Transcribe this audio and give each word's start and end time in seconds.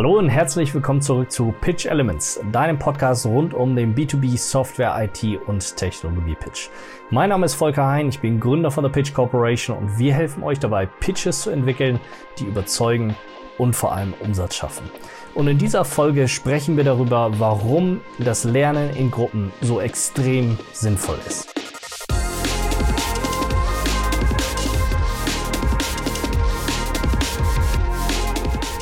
Hallo 0.00 0.16
und 0.16 0.30
herzlich 0.30 0.72
willkommen 0.72 1.02
zurück 1.02 1.30
zu 1.30 1.54
Pitch 1.60 1.84
Elements, 1.84 2.40
deinem 2.52 2.78
Podcast 2.78 3.26
rund 3.26 3.52
um 3.52 3.76
den 3.76 3.94
B2B 3.94 4.38
Software, 4.38 4.96
IT 4.98 5.22
und 5.46 5.76
Technologie 5.76 6.34
Pitch. 6.36 6.70
Mein 7.10 7.28
Name 7.28 7.44
ist 7.44 7.52
Volker 7.52 7.86
Hein, 7.86 8.08
ich 8.08 8.18
bin 8.18 8.40
Gründer 8.40 8.70
von 8.70 8.82
der 8.82 8.88
Pitch 8.88 9.12
Corporation 9.12 9.76
und 9.76 9.98
wir 9.98 10.14
helfen 10.14 10.42
euch 10.42 10.58
dabei, 10.58 10.86
Pitches 10.86 11.42
zu 11.42 11.50
entwickeln, 11.50 12.00
die 12.38 12.44
überzeugen 12.44 13.14
und 13.58 13.76
vor 13.76 13.92
allem 13.92 14.14
Umsatz 14.20 14.54
schaffen. 14.54 14.88
Und 15.34 15.48
in 15.48 15.58
dieser 15.58 15.84
Folge 15.84 16.28
sprechen 16.28 16.78
wir 16.78 16.84
darüber, 16.84 17.38
warum 17.38 18.00
das 18.18 18.44
Lernen 18.44 18.96
in 18.96 19.10
Gruppen 19.10 19.52
so 19.60 19.82
extrem 19.82 20.56
sinnvoll 20.72 21.18
ist. 21.26 21.59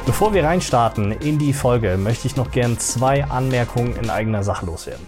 Bevor 0.08 0.32
wir 0.32 0.42
reinstarten 0.42 1.12
in 1.12 1.38
die 1.38 1.52
Folge, 1.52 1.98
möchte 1.98 2.26
ich 2.26 2.34
noch 2.34 2.50
gern 2.50 2.78
zwei 2.78 3.24
Anmerkungen 3.24 3.94
in 3.94 4.08
eigener 4.08 4.42
Sache 4.42 4.64
loswerden. 4.64 5.06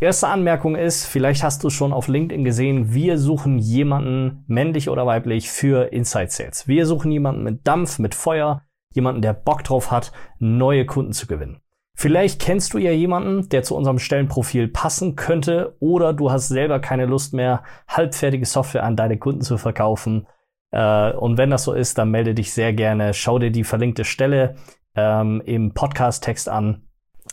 Erste 0.00 0.26
Anmerkung 0.26 0.74
ist, 0.74 1.06
vielleicht 1.06 1.44
hast 1.44 1.62
du 1.62 1.70
schon 1.70 1.92
auf 1.92 2.08
LinkedIn 2.08 2.42
gesehen, 2.42 2.92
wir 2.92 3.16
suchen 3.16 3.60
jemanden, 3.60 4.44
männlich 4.48 4.88
oder 4.88 5.06
weiblich, 5.06 5.48
für 5.48 5.92
Inside 5.92 6.30
Sales. 6.30 6.66
Wir 6.66 6.84
suchen 6.84 7.12
jemanden 7.12 7.44
mit 7.44 7.64
Dampf, 7.64 8.00
mit 8.00 8.16
Feuer, 8.16 8.62
jemanden, 8.92 9.22
der 9.22 9.34
Bock 9.34 9.62
drauf 9.62 9.92
hat, 9.92 10.10
neue 10.40 10.84
Kunden 10.84 11.12
zu 11.12 11.28
gewinnen. 11.28 11.60
Vielleicht 11.96 12.42
kennst 12.42 12.74
du 12.74 12.78
ja 12.78 12.90
jemanden, 12.90 13.48
der 13.50 13.62
zu 13.62 13.76
unserem 13.76 14.00
Stellenprofil 14.00 14.66
passen 14.66 15.14
könnte 15.14 15.76
oder 15.78 16.12
du 16.12 16.32
hast 16.32 16.48
selber 16.48 16.80
keine 16.80 17.06
Lust 17.06 17.34
mehr, 17.34 17.62
halbfertige 17.86 18.46
Software 18.46 18.82
an 18.82 18.96
deine 18.96 19.16
Kunden 19.16 19.42
zu 19.42 19.58
verkaufen 19.58 20.26
äh, 20.70 21.12
und 21.12 21.38
wenn 21.38 21.50
das 21.50 21.64
so 21.64 21.72
ist, 21.72 21.98
dann 21.98 22.10
melde 22.10 22.34
dich 22.34 22.52
sehr 22.52 22.72
gerne. 22.72 23.14
Schau 23.14 23.38
dir 23.38 23.50
die 23.50 23.64
verlinkte 23.64 24.04
Stelle 24.04 24.56
ähm, 24.94 25.42
im 25.44 25.72
Podcast-Text 25.74 26.48
an 26.48 26.86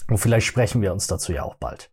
und 0.10 0.18
vielleicht 0.18 0.48
sprechen 0.48 0.82
wir 0.82 0.94
uns 0.94 1.08
dazu 1.08 1.34
ja 1.34 1.44
auch 1.44 1.56
bald. 1.56 1.92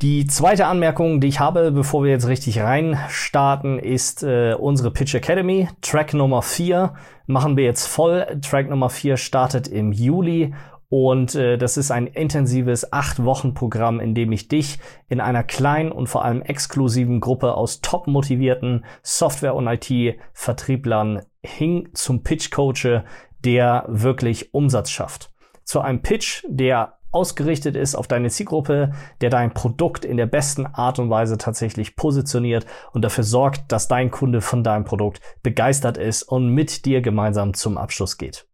Die 0.00 0.26
zweite 0.26 0.66
Anmerkung, 0.66 1.20
die 1.20 1.26
ich 1.26 1.40
habe, 1.40 1.72
bevor 1.72 2.04
wir 2.04 2.12
jetzt 2.12 2.28
richtig 2.28 2.60
reinstarten, 2.60 3.80
ist 3.80 4.22
äh, 4.22 4.54
unsere 4.54 4.92
Pitch 4.92 5.12
Academy. 5.16 5.68
Track 5.82 6.14
Nummer 6.14 6.40
4 6.40 6.94
machen 7.26 7.56
wir 7.56 7.64
jetzt 7.64 7.86
voll. 7.86 8.24
Track 8.40 8.70
Nummer 8.70 8.90
4 8.90 9.16
startet 9.16 9.66
im 9.66 9.90
Juli 9.90 10.54
und 10.90 11.34
äh, 11.34 11.58
das 11.58 11.76
ist 11.76 11.90
ein 11.90 12.06
intensives 12.06 12.92
acht 12.92 13.22
Wochen 13.22 13.52
Programm, 13.52 14.00
in 14.00 14.14
dem 14.14 14.32
ich 14.32 14.48
dich 14.48 14.78
in 15.08 15.20
einer 15.20 15.42
kleinen 15.42 15.92
und 15.92 16.06
vor 16.06 16.24
allem 16.24 16.40
exklusiven 16.40 17.20
Gruppe 17.20 17.54
aus 17.54 17.82
top 17.82 18.06
motivierten 18.06 18.84
Software- 19.02 19.54
und 19.54 19.66
IT-Vertrieblern 19.66 21.22
hin 21.42 21.90
zum 21.92 22.22
Pitch 22.22 22.50
coache, 22.50 23.04
der 23.44 23.84
wirklich 23.88 24.54
Umsatz 24.54 24.90
schafft. 24.90 25.30
Zu 25.64 25.80
einem 25.80 26.00
Pitch, 26.00 26.42
der 26.48 26.94
ausgerichtet 27.10 27.76
ist 27.76 27.94
auf 27.94 28.08
deine 28.08 28.30
Zielgruppe, 28.30 28.92
der 29.20 29.30
dein 29.30 29.52
Produkt 29.52 30.04
in 30.04 30.16
der 30.16 30.26
besten 30.26 30.66
Art 30.66 30.98
und 30.98 31.10
Weise 31.10 31.36
tatsächlich 31.36 31.96
positioniert 31.96 32.66
und 32.92 33.02
dafür 33.02 33.24
sorgt, 33.24 33.72
dass 33.72 33.88
dein 33.88 34.10
Kunde 34.10 34.40
von 34.40 34.64
deinem 34.64 34.84
Produkt 34.84 35.20
begeistert 35.42 35.98
ist 35.98 36.22
und 36.22 36.48
mit 36.48 36.86
dir 36.86 37.02
gemeinsam 37.02 37.54
zum 37.54 37.78
Abschluss 37.78 38.16
geht. 38.16 38.47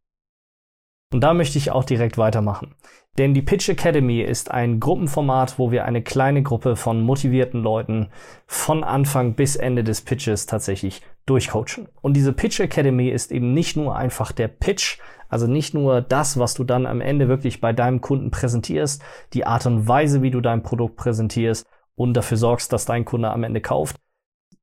Und 1.15 1.21
da 1.21 1.33
möchte 1.33 1.59
ich 1.59 1.71
auch 1.71 1.85
direkt 1.85 2.19
weitermachen. 2.19 2.75
Denn 3.19 3.35
die 3.35 3.43
Pitch 3.43 3.69
Academy 3.69 4.21
ist 4.21 4.51
ein 4.51 4.81
Gruppenformat, 4.81 5.61
wo 5.61 5.71
wir 5.71 5.85
eine 5.85 6.03
kleine 6.03 6.43
Gruppe 6.43 6.75
von 6.75 7.03
motivierten 7.03 7.63
Leuten 7.63 8.09
von 8.49 8.83
Anfang 8.83 9.37
bis 9.37 9.55
Ende 9.55 9.85
des 9.85 10.03
Pitches 10.03 10.47
tatsächlich 10.47 11.03
durchcoachen. 11.25 11.87
Und 12.01 12.15
diese 12.17 12.33
Pitch 12.33 12.59
Academy 12.59 13.11
ist 13.11 13.31
eben 13.31 13.55
nicht 13.55 13.77
nur 13.77 13.95
einfach 13.95 14.33
der 14.33 14.49
Pitch, 14.49 14.99
also 15.29 15.47
nicht 15.47 15.73
nur 15.73 16.01
das, 16.01 16.37
was 16.37 16.55
du 16.55 16.65
dann 16.65 16.85
am 16.85 17.01
Ende 17.01 17.29
wirklich 17.29 17.61
bei 17.61 17.73
deinem 17.73 18.01
Kunden 18.01 18.33
präsentierst, 18.33 19.01
die 19.35 19.47
Art 19.47 19.67
und 19.67 19.87
Weise, 19.87 20.21
wie 20.21 20.33
du 20.33 20.41
dein 20.41 20.65
Produkt 20.65 20.97
präsentierst 20.97 21.65
und 21.95 22.15
dafür 22.15 22.39
sorgst, 22.39 22.73
dass 22.73 22.87
dein 22.87 23.05
Kunde 23.05 23.31
am 23.31 23.45
Ende 23.45 23.61
kauft. 23.61 24.01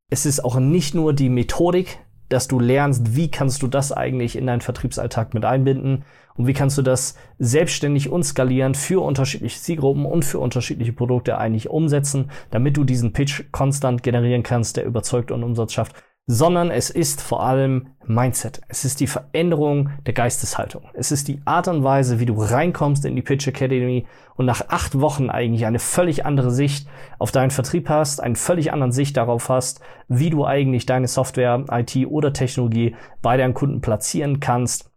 Es 0.10 0.26
ist 0.26 0.44
auch 0.44 0.60
nicht 0.60 0.96
nur 0.96 1.14
die 1.14 1.30
Methodik, 1.30 2.00
dass 2.28 2.50
du 2.50 2.60
lernst, 2.60 3.16
wie 3.16 3.32
kannst 3.32 3.62
du 3.62 3.68
das 3.68 3.94
eigentlich 3.94 4.36
in 4.36 4.48
deinen 4.48 4.60
Vertriebsalltag 4.60 5.34
mit 5.34 5.46
einbinden 5.46 6.04
und 6.36 6.48
wie 6.48 6.54
kannst 6.54 6.78
du 6.78 6.82
das 6.82 7.16
selbstständig 7.40 8.10
und 8.10 8.24
skalierend 8.24 8.78
für 8.78 9.04
unterschiedliche 9.04 9.60
Zielgruppen 9.60 10.06
und 10.06 10.26
für 10.26 10.40
unterschiedliche 10.40 10.94
Produkte 10.94 11.38
eigentlich 11.38 11.70
umsetzen, 11.70 12.32
damit 12.50 12.78
du 12.78 12.84
diesen 12.84 13.14
Pitch 13.14 13.44
konstant 13.52 14.04
generieren 14.04 14.44
kannst, 14.44 14.78
der 14.78 14.86
überzeugt 14.86 15.32
und 15.32 15.44
Umsatz 15.44 15.74
schafft 15.74 15.96
sondern 16.28 16.70
es 16.70 16.90
ist 16.90 17.22
vor 17.22 17.44
allem 17.44 17.88
Mindset. 18.06 18.62
Es 18.68 18.86
ist 18.86 19.00
die 19.00 19.08
Veränderung 19.08 19.90
der 20.06 20.14
Geisteshaltung. 20.14 20.84
Es 20.94 21.12
ist 21.12 21.28
die 21.28 21.42
Art 21.46 21.68
und 21.68 21.84
Weise, 21.84 22.20
wie 22.20 22.26
du 22.26 22.36
reinkommst 22.36 23.06
in 23.06 23.16
die 23.16 23.22
Pitch 23.22 23.48
Academy 23.48 24.06
und 24.36 24.46
nach 24.46 24.70
acht 24.70 25.00
Wochen 25.00 25.30
eigentlich 25.30 25.66
eine 25.66 25.80
völlig 25.80 26.26
andere 26.26 26.52
Sicht 26.52 26.88
auf 27.20 27.32
deinen 27.32 27.52
Vertrieb 27.52 27.90
hast, 27.90 28.22
eine 28.22 28.36
völlig 28.36 28.72
andere 28.72 28.92
Sicht 28.92 29.18
darauf 29.18 29.50
hast, 29.50 29.82
wie 30.08 30.30
du 30.30 30.46
eigentlich 30.46 30.86
deine 30.86 31.08
Software, 31.08 31.66
IT 31.70 31.96
oder 32.08 32.34
Technologie 32.34 32.96
bei 33.22 33.38
deinen 33.38 33.54
Kunden 33.54 33.82
platzieren 33.82 34.40
kannst 34.40 34.91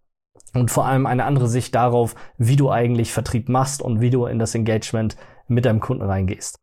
und 0.55 0.71
vor 0.71 0.87
allem 0.87 1.07
eine 1.07 1.25
andere 1.25 1.49
Sicht 1.49 1.75
darauf, 1.75 2.15
wie 2.39 2.57
du 2.57 2.71
eigentlich 2.71 3.13
Vertrieb 3.13 3.49
machst 3.49 3.83
und 3.83 4.01
wie 4.01 4.11
du 4.11 4.27
in 4.27 4.39
das 4.39 4.55
Engagement 4.55 5.17
mit 5.49 5.65
deinem 5.65 5.81
Kunden 5.81 6.05
reingehst. 6.05 6.61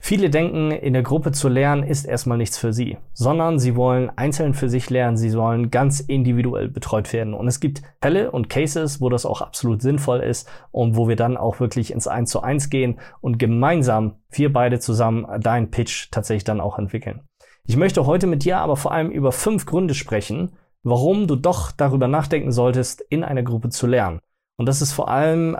Viele 0.00 0.30
denken, 0.30 0.70
in 0.70 0.92
der 0.92 1.02
Gruppe 1.02 1.32
zu 1.32 1.48
lernen 1.48 1.82
ist 1.82 2.06
erstmal 2.06 2.38
nichts 2.38 2.58
für 2.58 2.72
sie, 2.72 2.96
sondern 3.12 3.58
sie 3.58 3.76
wollen 3.76 4.10
einzeln 4.16 4.54
für 4.54 4.68
sich 4.68 4.90
lernen, 4.90 5.16
sie 5.16 5.30
sollen 5.30 5.70
ganz 5.70 6.00
individuell 6.00 6.68
betreut 6.68 7.12
werden. 7.12 7.34
Und 7.34 7.48
es 7.48 7.60
gibt 7.60 7.82
Fälle 8.00 8.30
und 8.30 8.48
Cases, 8.48 9.00
wo 9.00 9.08
das 9.08 9.26
auch 9.26 9.42
absolut 9.42 9.82
sinnvoll 9.82 10.20
ist 10.20 10.48
und 10.70 10.96
wo 10.96 11.08
wir 11.08 11.16
dann 11.16 11.36
auch 11.36 11.60
wirklich 11.60 11.92
ins 11.92 12.08
Eins 12.08 12.30
zu 12.30 12.40
eins 12.40 12.70
gehen 12.70 12.98
und 13.20 13.38
gemeinsam, 13.38 14.16
wir 14.30 14.52
beide 14.52 14.78
zusammen, 14.78 15.26
deinen 15.40 15.70
Pitch 15.70 16.10
tatsächlich 16.10 16.44
dann 16.44 16.60
auch 16.60 16.78
entwickeln. 16.78 17.20
Ich 17.66 17.76
möchte 17.76 18.04
heute 18.06 18.26
mit 18.26 18.44
dir 18.44 18.58
aber 18.58 18.76
vor 18.76 18.92
allem 18.92 19.10
über 19.10 19.32
fünf 19.32 19.64
Gründe 19.64 19.94
sprechen, 19.94 20.52
warum 20.84 21.26
du 21.26 21.34
doch 21.34 21.72
darüber 21.72 22.06
nachdenken 22.06 22.52
solltest, 22.52 23.00
in 23.00 23.24
einer 23.24 23.42
Gruppe 23.42 23.70
zu 23.70 23.86
lernen. 23.86 24.20
Und 24.56 24.66
das 24.66 24.80
ist 24.82 24.92
vor 24.92 25.08
allem 25.08 25.56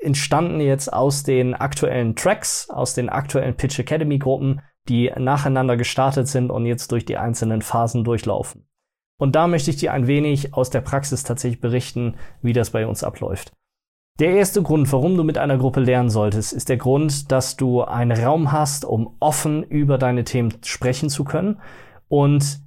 entstanden 0.00 0.60
jetzt 0.60 0.92
aus 0.92 1.22
den 1.22 1.54
aktuellen 1.54 2.14
Tracks, 2.14 2.68
aus 2.70 2.94
den 2.94 3.08
aktuellen 3.08 3.56
Pitch 3.56 3.78
Academy 3.78 4.18
Gruppen, 4.18 4.60
die 4.88 5.10
nacheinander 5.16 5.76
gestartet 5.76 6.28
sind 6.28 6.50
und 6.50 6.66
jetzt 6.66 6.92
durch 6.92 7.04
die 7.04 7.16
einzelnen 7.16 7.62
Phasen 7.62 8.04
durchlaufen. 8.04 8.66
Und 9.18 9.34
da 9.34 9.48
möchte 9.48 9.70
ich 9.70 9.76
dir 9.76 9.92
ein 9.92 10.06
wenig 10.06 10.54
aus 10.54 10.70
der 10.70 10.80
Praxis 10.80 11.24
tatsächlich 11.24 11.60
berichten, 11.60 12.14
wie 12.42 12.52
das 12.52 12.70
bei 12.70 12.86
uns 12.86 13.02
abläuft. 13.02 13.52
Der 14.20 14.30
erste 14.30 14.62
Grund, 14.62 14.92
warum 14.92 15.16
du 15.16 15.22
mit 15.22 15.38
einer 15.38 15.58
Gruppe 15.58 15.80
lernen 15.80 16.10
solltest, 16.10 16.52
ist 16.52 16.68
der 16.68 16.76
Grund, 16.76 17.30
dass 17.30 17.56
du 17.56 17.82
einen 17.82 18.16
Raum 18.18 18.50
hast, 18.50 18.84
um 18.84 19.16
offen 19.20 19.62
über 19.62 19.98
deine 19.98 20.24
Themen 20.24 20.54
sprechen 20.64 21.08
zu 21.08 21.24
können 21.24 21.60
und 22.08 22.60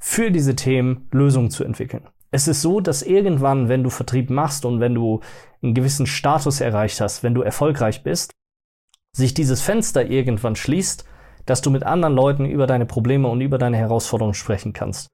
für 0.00 0.30
diese 0.30 0.56
Themen 0.56 1.08
Lösungen 1.10 1.50
zu 1.50 1.64
entwickeln. 1.64 2.06
Es 2.30 2.48
ist 2.48 2.62
so, 2.62 2.80
dass 2.80 3.02
irgendwann, 3.02 3.68
wenn 3.68 3.82
du 3.82 3.90
Vertrieb 3.90 4.30
machst 4.30 4.64
und 4.64 4.80
wenn 4.80 4.94
du 4.94 5.20
einen 5.62 5.74
gewissen 5.74 6.06
Status 6.06 6.60
erreicht 6.60 7.00
hast, 7.00 7.22
wenn 7.22 7.34
du 7.34 7.42
erfolgreich 7.42 8.02
bist, 8.02 8.32
sich 9.16 9.32
dieses 9.32 9.62
Fenster 9.62 10.10
irgendwann 10.10 10.56
schließt, 10.56 11.04
dass 11.46 11.62
du 11.62 11.70
mit 11.70 11.84
anderen 11.84 12.14
Leuten 12.14 12.44
über 12.44 12.66
deine 12.66 12.86
Probleme 12.86 13.28
und 13.28 13.40
über 13.40 13.56
deine 13.56 13.76
Herausforderungen 13.76 14.34
sprechen 14.34 14.72
kannst. 14.72 15.08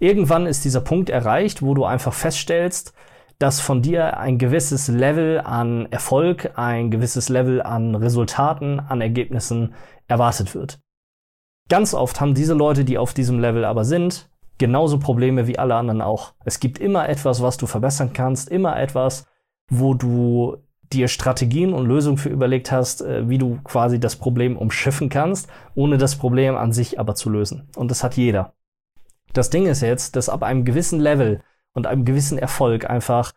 Irgendwann 0.00 0.46
ist 0.46 0.64
dieser 0.64 0.80
Punkt 0.80 1.10
erreicht, 1.10 1.62
wo 1.62 1.74
du 1.74 1.84
einfach 1.84 2.14
feststellst, 2.14 2.94
dass 3.38 3.60
von 3.60 3.82
dir 3.82 4.18
ein 4.18 4.38
gewisses 4.38 4.88
Level 4.88 5.40
an 5.40 5.90
Erfolg, 5.90 6.52
ein 6.56 6.90
gewisses 6.90 7.28
Level 7.28 7.60
an 7.60 7.94
Resultaten, 7.94 8.80
an 8.80 9.00
Ergebnissen 9.00 9.74
erwartet 10.06 10.54
wird. 10.54 10.78
Ganz 11.72 11.94
oft 11.94 12.20
haben 12.20 12.34
diese 12.34 12.52
Leute, 12.52 12.84
die 12.84 12.98
auf 12.98 13.14
diesem 13.14 13.38
Level 13.38 13.64
aber 13.64 13.86
sind, 13.86 14.28
genauso 14.58 14.98
Probleme 14.98 15.46
wie 15.46 15.58
alle 15.58 15.74
anderen 15.74 16.02
auch. 16.02 16.34
Es 16.44 16.60
gibt 16.60 16.78
immer 16.78 17.08
etwas, 17.08 17.40
was 17.40 17.56
du 17.56 17.66
verbessern 17.66 18.12
kannst, 18.12 18.50
immer 18.50 18.78
etwas, 18.78 19.24
wo 19.70 19.94
du 19.94 20.58
dir 20.92 21.08
Strategien 21.08 21.72
und 21.72 21.86
Lösungen 21.86 22.18
für 22.18 22.28
überlegt 22.28 22.70
hast, 22.72 23.00
äh, 23.00 23.26
wie 23.26 23.38
du 23.38 23.58
quasi 23.64 23.98
das 23.98 24.16
Problem 24.16 24.58
umschiffen 24.58 25.08
kannst, 25.08 25.48
ohne 25.74 25.96
das 25.96 26.16
Problem 26.16 26.56
an 26.56 26.74
sich 26.74 27.00
aber 27.00 27.14
zu 27.14 27.30
lösen. 27.30 27.70
Und 27.74 27.90
das 27.90 28.04
hat 28.04 28.18
jeder. 28.18 28.52
Das 29.32 29.48
Ding 29.48 29.64
ist 29.64 29.80
jetzt, 29.80 30.14
dass 30.14 30.28
ab 30.28 30.42
einem 30.42 30.66
gewissen 30.66 31.00
Level 31.00 31.40
und 31.72 31.86
einem 31.86 32.04
gewissen 32.04 32.36
Erfolg 32.36 32.84
einfach 32.90 33.32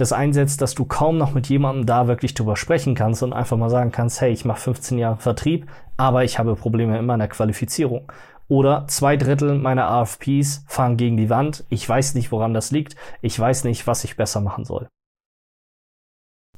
das 0.00 0.12
einsetzt, 0.12 0.62
dass 0.62 0.74
du 0.74 0.84
kaum 0.84 1.18
noch 1.18 1.34
mit 1.34 1.48
jemandem 1.48 1.86
da 1.86 2.06
wirklich 2.08 2.34
drüber 2.34 2.56
sprechen 2.56 2.94
kannst 2.94 3.22
und 3.22 3.32
einfach 3.32 3.56
mal 3.56 3.70
sagen 3.70 3.92
kannst, 3.92 4.20
hey, 4.20 4.32
ich 4.32 4.44
mache 4.44 4.60
15 4.60 4.98
Jahre 4.98 5.16
Vertrieb, 5.18 5.66
aber 5.96 6.24
ich 6.24 6.38
habe 6.38 6.56
Probleme 6.56 6.98
in 6.98 7.06
meiner 7.06 7.28
Qualifizierung. 7.28 8.10
Oder 8.48 8.86
zwei 8.88 9.16
Drittel 9.16 9.58
meiner 9.58 9.88
AFPs 9.88 10.64
fahren 10.66 10.96
gegen 10.96 11.16
die 11.16 11.30
Wand. 11.30 11.64
Ich 11.68 11.88
weiß 11.88 12.14
nicht, 12.14 12.32
woran 12.32 12.52
das 12.52 12.72
liegt. 12.72 12.96
Ich 13.22 13.38
weiß 13.38 13.64
nicht, 13.64 13.86
was 13.86 14.02
ich 14.02 14.16
besser 14.16 14.40
machen 14.40 14.64
soll. 14.64 14.88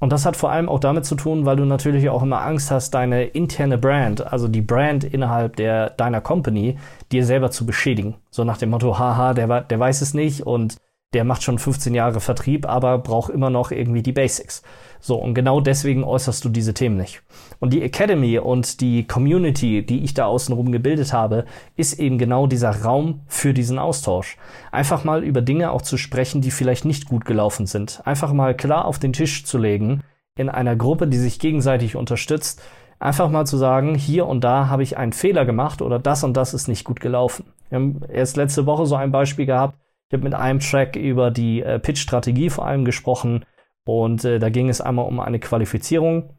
Und 0.00 0.10
das 0.10 0.26
hat 0.26 0.36
vor 0.36 0.50
allem 0.50 0.68
auch 0.68 0.80
damit 0.80 1.04
zu 1.04 1.14
tun, 1.14 1.46
weil 1.46 1.54
du 1.54 1.64
natürlich 1.64 2.08
auch 2.08 2.22
immer 2.22 2.42
Angst 2.42 2.70
hast, 2.72 2.90
deine 2.90 3.24
interne 3.24 3.78
Brand, 3.78 4.26
also 4.26 4.48
die 4.48 4.60
Brand 4.60 5.04
innerhalb 5.04 5.54
der, 5.56 5.90
deiner 5.90 6.20
Company, 6.20 6.76
dir 7.12 7.24
selber 7.24 7.52
zu 7.52 7.66
beschädigen. 7.66 8.16
So 8.30 8.42
nach 8.42 8.58
dem 8.58 8.70
Motto, 8.70 8.98
haha, 8.98 9.32
der, 9.32 9.60
der 9.60 9.78
weiß 9.78 10.00
es 10.00 10.12
nicht 10.12 10.44
und 10.44 10.76
der 11.12 11.24
macht 11.24 11.42
schon 11.42 11.58
15 11.58 11.94
Jahre 11.94 12.20
Vertrieb, 12.20 12.66
aber 12.66 12.98
braucht 12.98 13.30
immer 13.30 13.50
noch 13.50 13.70
irgendwie 13.70 14.02
die 14.02 14.12
Basics. 14.12 14.62
So, 15.00 15.16
und 15.16 15.34
genau 15.34 15.60
deswegen 15.60 16.04
äußerst 16.04 16.44
du 16.44 16.48
diese 16.48 16.74
Themen 16.74 16.96
nicht. 16.96 17.22
Und 17.58 17.72
die 17.72 17.82
Academy 17.82 18.38
und 18.38 18.80
die 18.80 19.06
Community, 19.06 19.84
die 19.84 20.04
ich 20.04 20.14
da 20.14 20.26
außenrum 20.26 20.70
gebildet 20.72 21.12
habe, 21.12 21.44
ist 21.76 21.98
eben 21.98 22.18
genau 22.18 22.46
dieser 22.46 22.82
Raum 22.82 23.20
für 23.26 23.52
diesen 23.52 23.78
Austausch. 23.78 24.36
Einfach 24.70 25.04
mal 25.04 25.24
über 25.24 25.42
Dinge 25.42 25.72
auch 25.72 25.82
zu 25.82 25.96
sprechen, 25.96 26.40
die 26.40 26.50
vielleicht 26.50 26.84
nicht 26.84 27.08
gut 27.08 27.24
gelaufen 27.24 27.66
sind. 27.66 28.00
Einfach 28.04 28.32
mal 28.32 28.56
klar 28.56 28.84
auf 28.84 28.98
den 28.98 29.12
Tisch 29.12 29.44
zu 29.44 29.58
legen, 29.58 30.02
in 30.36 30.48
einer 30.48 30.76
Gruppe, 30.76 31.08
die 31.08 31.18
sich 31.18 31.38
gegenseitig 31.38 31.96
unterstützt, 31.96 32.62
einfach 32.98 33.28
mal 33.28 33.46
zu 33.46 33.56
sagen, 33.56 33.94
hier 33.94 34.26
und 34.26 34.44
da 34.44 34.68
habe 34.68 34.82
ich 34.82 34.96
einen 34.96 35.12
Fehler 35.12 35.44
gemacht 35.44 35.82
oder 35.82 35.98
das 35.98 36.24
und 36.24 36.36
das 36.36 36.54
ist 36.54 36.68
nicht 36.68 36.84
gut 36.84 37.00
gelaufen. 37.00 37.46
Wir 37.68 37.76
haben 37.76 38.00
erst 38.08 38.36
letzte 38.36 38.66
Woche 38.66 38.86
so 38.86 38.94
ein 38.94 39.10
Beispiel 39.10 39.46
gehabt. 39.46 39.81
Ich 40.12 40.14
habe 40.14 40.24
mit 40.24 40.34
einem 40.34 40.60
Track 40.60 40.94
über 40.94 41.30
die 41.30 41.62
äh, 41.62 41.78
Pitch-Strategie 41.78 42.50
vor 42.50 42.66
allem 42.66 42.84
gesprochen 42.84 43.46
und 43.86 44.26
äh, 44.26 44.38
da 44.38 44.50
ging 44.50 44.68
es 44.68 44.82
einmal 44.82 45.06
um 45.06 45.20
eine 45.20 45.40
Qualifizierung. 45.40 46.34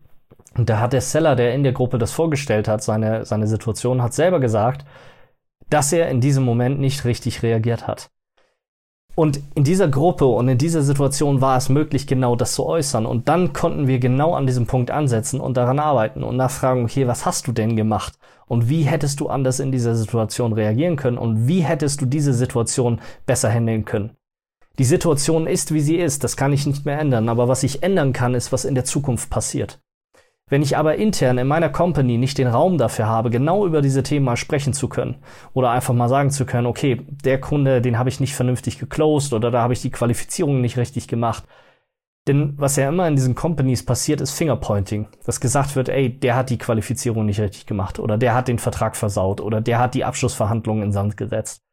Und 0.56 0.70
da 0.70 0.80
hat 0.80 0.94
der 0.94 1.02
Seller, 1.02 1.36
der 1.36 1.56
in 1.56 1.64
der 1.64 1.72
Gruppe 1.72 1.98
das 1.98 2.12
vorgestellt 2.12 2.68
hat, 2.68 2.84
seine, 2.84 3.26
seine 3.26 3.48
Situation, 3.48 4.04
hat 4.04 4.14
selber 4.14 4.40
gesagt, 4.40 4.86
dass 5.72 5.92
er 5.92 6.10
in 6.10 6.22
diesem 6.22 6.44
Moment 6.44 6.80
nicht 6.80 7.04
richtig 7.04 7.42
reagiert 7.42 7.88
hat. 7.88 8.12
Und 9.16 9.42
in 9.54 9.64
dieser 9.64 9.88
Gruppe 9.88 10.26
und 10.26 10.48
in 10.48 10.58
dieser 10.58 10.82
Situation 10.82 11.40
war 11.40 11.58
es 11.58 11.70
möglich, 11.70 12.08
genau 12.08 12.36
das 12.36 12.54
zu 12.54 12.66
äußern. 12.66 13.06
Und 13.06 13.28
dann 13.28 13.54
konnten 13.54 13.88
wir 13.88 14.00
genau 14.00 14.34
an 14.34 14.48
diesem 14.48 14.66
Punkt 14.66 14.90
ansetzen 14.90 15.40
und 15.40 15.56
daran 15.56 15.78
arbeiten 15.78 16.24
und 16.24 16.36
nachfragen, 16.36 16.84
okay, 16.84 17.08
was 17.08 17.26
hast 17.26 17.46
du 17.48 17.52
denn 17.52 17.76
gemacht? 17.76 18.18
Und 18.48 18.70
wie 18.70 18.84
hättest 18.84 19.20
du 19.20 19.30
anders 19.30 19.60
in 19.60 19.72
dieser 19.72 19.96
Situation 19.96 20.54
reagieren 20.54 20.96
können? 20.96 21.20
Und 21.20 21.48
wie 21.48 21.62
hättest 21.62 22.02
du 22.02 22.06
diese 22.08 22.34
Situation 22.34 23.00
besser 23.26 23.50
handeln 23.50 23.86
können? 23.86 24.18
Die 24.80 24.84
Situation 24.84 25.46
ist, 25.46 25.72
wie 25.74 25.82
sie 25.82 25.98
ist. 25.98 26.24
Das 26.24 26.36
kann 26.36 26.52
ich 26.52 26.66
nicht 26.66 26.86
mehr 26.86 27.00
ändern. 27.00 27.30
Aber 27.30 27.48
was 27.48 27.62
ich 27.62 27.84
ändern 27.84 28.14
kann, 28.14 28.34
ist, 28.34 28.52
was 28.52 28.66
in 28.66 28.74
der 28.74 28.86
Zukunft 28.86 29.30
passiert. 29.30 29.80
Wenn 30.50 30.62
ich 30.62 30.78
aber 30.78 30.96
intern 30.96 31.38
in 31.38 31.48
meiner 31.48 31.70
Company 31.70 32.18
nicht 32.18 32.38
den 32.38 32.48
Raum 32.48 32.78
dafür 32.78 33.08
habe, 33.08 33.30
genau 33.30 33.66
über 33.66 33.82
diese 33.82 34.04
Themen 34.04 34.26
mal 34.26 34.36
sprechen 34.38 34.74
zu 34.74 34.90
können 34.90 35.16
oder 35.54 35.72
einfach 35.72 35.94
mal 35.94 36.10
sagen 36.10 36.32
zu 36.32 36.46
können, 36.46 36.68
okay, 36.68 37.02
der 37.08 37.40
Kunde, 37.40 37.82
den 37.82 37.98
habe 37.98 38.10
ich 38.10 38.20
nicht 38.20 38.36
vernünftig 38.36 38.78
geclosed 38.78 39.34
oder 39.34 39.52
da 39.52 39.62
habe 39.62 39.74
ich 39.74 39.82
die 39.82 39.92
Qualifizierung 39.92 40.62
nicht 40.62 40.78
richtig 40.78 41.08
gemacht. 41.08 41.46
Denn 42.28 42.54
was 42.58 42.76
ja 42.76 42.88
immer 42.88 43.08
in 43.08 43.16
diesen 43.16 43.36
Companies 43.36 43.86
passiert, 43.86 44.22
ist 44.22 44.32
Fingerpointing. 44.32 45.08
Dass 45.26 45.42
gesagt 45.42 45.76
wird, 45.76 45.90
ey, 45.90 46.10
der 46.10 46.36
hat 46.36 46.50
die 46.50 46.58
Qualifizierung 46.58 47.26
nicht 47.26 47.40
richtig 47.40 47.66
gemacht 47.66 48.00
oder 48.00 48.18
der 48.18 48.34
hat 48.34 48.48
den 48.48 48.60
Vertrag 48.60 48.96
versaut 48.96 49.42
oder 49.42 49.62
der 49.62 49.80
hat 49.80 49.94
die 49.94 50.06
Abschlussverhandlungen 50.06 50.84
in 50.84 50.92
Sand 50.92 51.18
gesetzt 51.18 51.64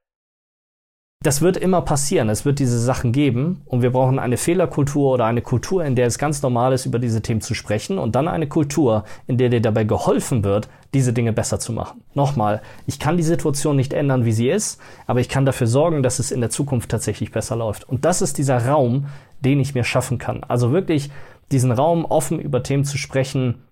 das 1.22 1.42
wird 1.42 1.58
immer 1.58 1.82
passieren. 1.82 2.30
Es 2.30 2.46
wird 2.46 2.58
diese 2.60 2.78
Sachen 2.78 3.12
geben 3.12 3.60
und 3.66 3.82
wir 3.82 3.92
brauchen 3.92 4.18
eine 4.18 4.38
Fehlerkultur 4.38 5.12
oder 5.12 5.26
eine 5.26 5.42
Kultur, 5.42 5.84
in 5.84 5.94
der 5.94 6.06
es 6.06 6.18
ganz 6.18 6.40
normal 6.40 6.72
ist, 6.72 6.86
über 6.86 6.98
diese 6.98 7.20
Themen 7.20 7.42
zu 7.42 7.52
sprechen 7.52 7.98
und 7.98 8.14
dann 8.14 8.26
eine 8.26 8.46
Kultur, 8.46 9.04
in 9.26 9.36
der 9.36 9.50
dir 9.50 9.60
dabei 9.60 9.84
geholfen 9.84 10.44
wird, 10.44 10.70
diese 10.94 11.12
Dinge 11.12 11.34
besser 11.34 11.58
zu 11.58 11.74
machen. 11.74 12.02
Nochmal, 12.14 12.62
ich 12.86 12.98
kann 12.98 13.18
die 13.18 13.22
Situation 13.22 13.76
nicht 13.76 13.92
ändern, 13.92 14.24
wie 14.24 14.32
sie 14.32 14.48
ist, 14.48 14.80
aber 15.06 15.20
ich 15.20 15.28
kann 15.28 15.44
dafür 15.44 15.66
sorgen, 15.66 16.02
dass 16.02 16.20
es 16.20 16.30
in 16.30 16.40
der 16.40 16.48
Zukunft 16.48 16.90
tatsächlich 16.90 17.32
besser 17.32 17.54
läuft. 17.54 17.86
Und 17.86 18.06
das 18.06 18.22
ist 18.22 18.38
dieser 18.38 18.66
Raum, 18.66 19.08
den 19.40 19.60
ich 19.60 19.74
mir 19.74 19.84
schaffen 19.84 20.16
kann. 20.16 20.42
Also 20.44 20.72
wirklich 20.72 21.10
diesen 21.52 21.70
Raum 21.70 22.06
offen 22.06 22.40
über 22.40 22.62
Themen 22.62 22.84
zu 22.84 22.96
sprechen, 22.96 23.62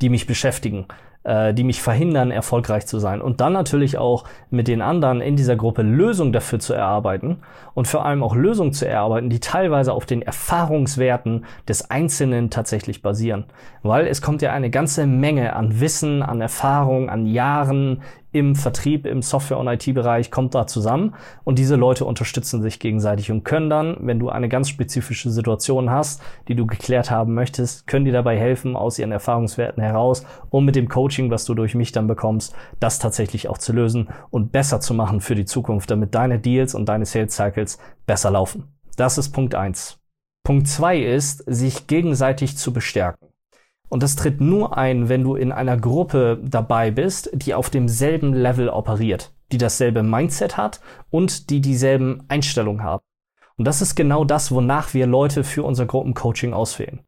die 0.00 0.08
mich 0.08 0.26
beschäftigen 0.26 0.86
äh, 1.22 1.52
die 1.52 1.64
mich 1.64 1.82
verhindern, 1.82 2.30
erfolgreich 2.30 2.86
zu 2.86 2.98
sein. 2.98 3.20
Und 3.20 3.40
dann 3.40 3.52
natürlich 3.52 3.98
auch 3.98 4.24
mit 4.50 4.68
den 4.68 4.80
anderen 4.80 5.20
in 5.20 5.36
dieser 5.36 5.56
Gruppe 5.56 5.82
Lösungen 5.82 6.32
dafür 6.32 6.60
zu 6.60 6.72
erarbeiten 6.72 7.38
und 7.74 7.88
vor 7.88 8.06
allem 8.06 8.22
auch 8.22 8.34
Lösungen 8.34 8.72
zu 8.72 8.88
erarbeiten, 8.88 9.28
die 9.28 9.40
teilweise 9.40 9.92
auf 9.92 10.06
den 10.06 10.22
Erfahrungswerten 10.22 11.44
des 11.68 11.90
Einzelnen 11.90 12.50
tatsächlich 12.50 13.02
basieren. 13.02 13.44
Weil 13.82 14.06
es 14.06 14.22
kommt 14.22 14.42
ja 14.42 14.52
eine 14.52 14.70
ganze 14.70 15.06
Menge 15.06 15.54
an 15.54 15.80
Wissen, 15.80 16.22
an 16.22 16.40
Erfahrung, 16.40 17.10
an 17.10 17.26
Jahren 17.26 18.02
im 18.32 18.54
Vertrieb, 18.54 19.06
im 19.06 19.22
Software- 19.22 19.58
und 19.58 19.68
IT-Bereich 19.68 20.30
kommt 20.30 20.54
da 20.54 20.66
zusammen 20.66 21.14
und 21.44 21.58
diese 21.58 21.76
Leute 21.76 22.04
unterstützen 22.04 22.62
sich 22.62 22.78
gegenseitig 22.78 23.30
und 23.30 23.44
können 23.44 23.70
dann, 23.70 23.96
wenn 24.00 24.18
du 24.18 24.28
eine 24.28 24.48
ganz 24.48 24.68
spezifische 24.68 25.30
Situation 25.30 25.90
hast, 25.90 26.22
die 26.48 26.54
du 26.54 26.66
geklärt 26.66 27.10
haben 27.10 27.34
möchtest, 27.34 27.86
können 27.86 28.04
die 28.04 28.12
dabei 28.12 28.38
helfen 28.38 28.76
aus 28.76 28.98
ihren 28.98 29.12
Erfahrungswerten 29.12 29.82
heraus, 29.82 30.24
um 30.50 30.64
mit 30.64 30.76
dem 30.76 30.88
Coaching, 30.88 31.30
was 31.30 31.44
du 31.44 31.54
durch 31.54 31.74
mich 31.74 31.92
dann 31.92 32.06
bekommst, 32.06 32.54
das 32.78 32.98
tatsächlich 32.98 33.48
auch 33.48 33.58
zu 33.58 33.72
lösen 33.72 34.08
und 34.30 34.52
besser 34.52 34.80
zu 34.80 34.94
machen 34.94 35.20
für 35.20 35.34
die 35.34 35.44
Zukunft, 35.44 35.90
damit 35.90 36.14
deine 36.14 36.38
Deals 36.38 36.74
und 36.74 36.88
deine 36.88 37.06
Sales 37.06 37.34
Cycles 37.34 37.78
besser 38.06 38.30
laufen. 38.30 38.68
Das 38.96 39.18
ist 39.18 39.30
Punkt 39.30 39.54
eins. 39.54 39.98
Punkt 40.44 40.68
zwei 40.68 40.98
ist, 40.98 41.44
sich 41.46 41.86
gegenseitig 41.86 42.56
zu 42.56 42.72
bestärken. 42.72 43.29
Und 43.90 44.04
das 44.04 44.16
tritt 44.16 44.40
nur 44.40 44.78
ein, 44.78 45.08
wenn 45.08 45.24
du 45.24 45.34
in 45.34 45.52
einer 45.52 45.76
Gruppe 45.76 46.40
dabei 46.42 46.92
bist, 46.92 47.30
die 47.34 47.54
auf 47.54 47.70
demselben 47.70 48.32
Level 48.32 48.68
operiert, 48.68 49.32
die 49.50 49.58
dasselbe 49.58 50.04
Mindset 50.04 50.56
hat 50.56 50.80
und 51.10 51.50
die 51.50 51.60
dieselben 51.60 52.22
Einstellungen 52.28 52.84
haben. 52.84 53.02
Und 53.56 53.66
das 53.66 53.82
ist 53.82 53.96
genau 53.96 54.24
das, 54.24 54.52
wonach 54.52 54.94
wir 54.94 55.06
Leute 55.06 55.42
für 55.42 55.64
unser 55.64 55.86
Gruppencoaching 55.86 56.54
auswählen. 56.54 57.00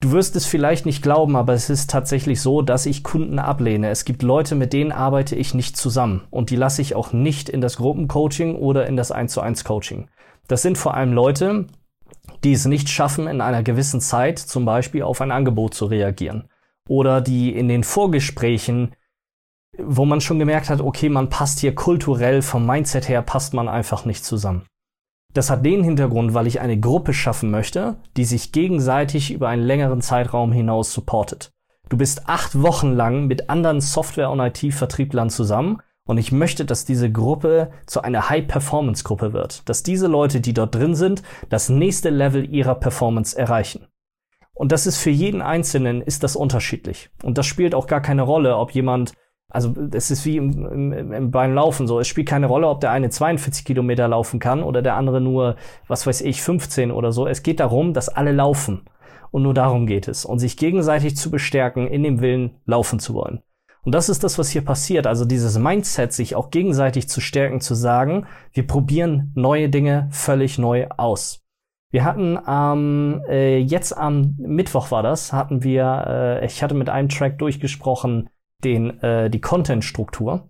Du 0.00 0.10
wirst 0.10 0.34
es 0.34 0.46
vielleicht 0.46 0.86
nicht 0.86 1.02
glauben, 1.02 1.36
aber 1.36 1.52
es 1.52 1.70
ist 1.70 1.88
tatsächlich 1.88 2.40
so, 2.40 2.62
dass 2.62 2.86
ich 2.86 3.04
Kunden 3.04 3.38
ablehne. 3.38 3.90
Es 3.90 4.04
gibt 4.04 4.22
Leute, 4.22 4.56
mit 4.56 4.72
denen 4.72 4.90
arbeite 4.90 5.36
ich 5.36 5.54
nicht 5.54 5.76
zusammen 5.76 6.22
und 6.30 6.50
die 6.50 6.56
lasse 6.56 6.82
ich 6.82 6.96
auch 6.96 7.12
nicht 7.12 7.48
in 7.48 7.60
das 7.60 7.76
Gruppencoaching 7.76 8.56
oder 8.56 8.86
in 8.86 8.96
das 8.96 9.12
1 9.12 9.32
zu 9.32 9.42
1 9.42 9.62
Coaching. 9.62 10.08
Das 10.48 10.62
sind 10.62 10.76
vor 10.76 10.94
allem 10.94 11.12
Leute, 11.12 11.66
die 12.44 12.52
es 12.52 12.64
nicht 12.64 12.88
schaffen, 12.88 13.26
in 13.26 13.40
einer 13.40 13.62
gewissen 13.62 14.00
Zeit 14.00 14.38
zum 14.38 14.64
Beispiel 14.64 15.02
auf 15.02 15.20
ein 15.20 15.30
Angebot 15.30 15.74
zu 15.74 15.86
reagieren. 15.86 16.48
Oder 16.88 17.20
die 17.20 17.54
in 17.56 17.68
den 17.68 17.84
Vorgesprächen, 17.84 18.94
wo 19.78 20.04
man 20.04 20.20
schon 20.20 20.38
gemerkt 20.38 20.68
hat, 20.68 20.80
okay, 20.80 21.08
man 21.08 21.30
passt 21.30 21.60
hier 21.60 21.74
kulturell 21.74 22.42
vom 22.42 22.66
Mindset 22.66 23.08
her, 23.08 23.22
passt 23.22 23.54
man 23.54 23.68
einfach 23.68 24.04
nicht 24.04 24.24
zusammen. 24.24 24.66
Das 25.34 25.48
hat 25.48 25.64
den 25.64 25.82
Hintergrund, 25.82 26.34
weil 26.34 26.46
ich 26.46 26.60
eine 26.60 26.78
Gruppe 26.78 27.14
schaffen 27.14 27.50
möchte, 27.50 27.96
die 28.16 28.24
sich 28.24 28.52
gegenseitig 28.52 29.30
über 29.32 29.48
einen 29.48 29.62
längeren 29.62 30.02
Zeitraum 30.02 30.52
hinaus 30.52 30.92
supportet. 30.92 31.52
Du 31.88 31.96
bist 31.96 32.28
acht 32.28 32.60
Wochen 32.60 32.92
lang 32.92 33.26
mit 33.26 33.48
anderen 33.48 33.80
Software- 33.80 34.30
und 34.30 34.40
IT-Vertrieblern 34.40 35.30
zusammen 35.30 35.80
und 36.06 36.18
ich 36.18 36.32
möchte, 36.32 36.64
dass 36.64 36.84
diese 36.84 37.10
Gruppe 37.10 37.70
zu 37.86 38.02
einer 38.02 38.28
High-Performance-Gruppe 38.28 39.32
wird. 39.32 39.68
Dass 39.68 39.82
diese 39.82 40.08
Leute, 40.08 40.40
die 40.40 40.52
dort 40.52 40.74
drin 40.74 40.94
sind, 40.94 41.22
das 41.48 41.68
nächste 41.68 42.10
Level 42.10 42.52
ihrer 42.52 42.74
Performance 42.74 43.38
erreichen. 43.38 43.86
Und 44.54 44.72
das 44.72 44.86
ist 44.86 44.98
für 44.98 45.10
jeden 45.10 45.42
Einzelnen 45.42 46.02
ist 46.02 46.24
das 46.24 46.36
unterschiedlich. 46.36 47.10
Und 47.22 47.38
das 47.38 47.46
spielt 47.46 47.74
auch 47.74 47.86
gar 47.86 48.02
keine 48.02 48.22
Rolle, 48.22 48.56
ob 48.56 48.72
jemand, 48.72 49.12
also 49.48 49.74
es 49.92 50.10
ist 50.10 50.26
wie 50.26 50.36
im, 50.36 50.92
im, 50.92 51.12
im, 51.12 51.30
beim 51.30 51.54
Laufen 51.54 51.86
so, 51.86 52.00
es 52.00 52.08
spielt 52.08 52.28
keine 52.28 52.46
Rolle, 52.46 52.68
ob 52.68 52.80
der 52.80 52.90
eine 52.90 53.08
42 53.08 53.64
Kilometer 53.64 54.08
laufen 54.08 54.40
kann 54.40 54.62
oder 54.62 54.82
der 54.82 54.96
andere 54.96 55.20
nur, 55.20 55.56
was 55.86 56.06
weiß 56.06 56.20
ich, 56.22 56.42
15 56.42 56.90
oder 56.90 57.12
so. 57.12 57.26
Es 57.26 57.42
geht 57.42 57.60
darum, 57.60 57.94
dass 57.94 58.08
alle 58.08 58.32
laufen. 58.32 58.82
Und 59.30 59.44
nur 59.44 59.54
darum 59.54 59.86
geht 59.86 60.08
es. 60.08 60.26
Und 60.26 60.40
sich 60.40 60.58
gegenseitig 60.58 61.16
zu 61.16 61.30
bestärken, 61.30 61.86
in 61.86 62.02
dem 62.02 62.20
Willen 62.20 62.58
laufen 62.66 62.98
zu 62.98 63.14
wollen. 63.14 63.40
Und 63.84 63.92
das 63.92 64.08
ist 64.08 64.22
das, 64.22 64.38
was 64.38 64.50
hier 64.50 64.64
passiert. 64.64 65.06
Also 65.06 65.24
dieses 65.24 65.58
Mindset, 65.58 66.12
sich 66.12 66.36
auch 66.36 66.50
gegenseitig 66.50 67.08
zu 67.08 67.20
stärken, 67.20 67.60
zu 67.60 67.74
sagen, 67.74 68.26
wir 68.52 68.66
probieren 68.66 69.32
neue 69.34 69.68
Dinge 69.68 70.08
völlig 70.10 70.58
neu 70.58 70.86
aus. 70.96 71.40
Wir 71.90 72.04
hatten 72.04 72.38
ähm, 72.48 73.22
äh, 73.28 73.58
jetzt 73.58 73.96
am 73.96 74.36
Mittwoch 74.38 74.90
war 74.90 75.02
das, 75.02 75.32
hatten 75.32 75.62
wir, 75.62 76.04
äh, 76.06 76.46
ich 76.46 76.62
hatte 76.62 76.74
mit 76.74 76.88
einem 76.88 77.08
Track 77.08 77.38
durchgesprochen, 77.38 78.30
den 78.64 79.02
äh, 79.02 79.28
die 79.28 79.40
Content-Struktur 79.40 80.48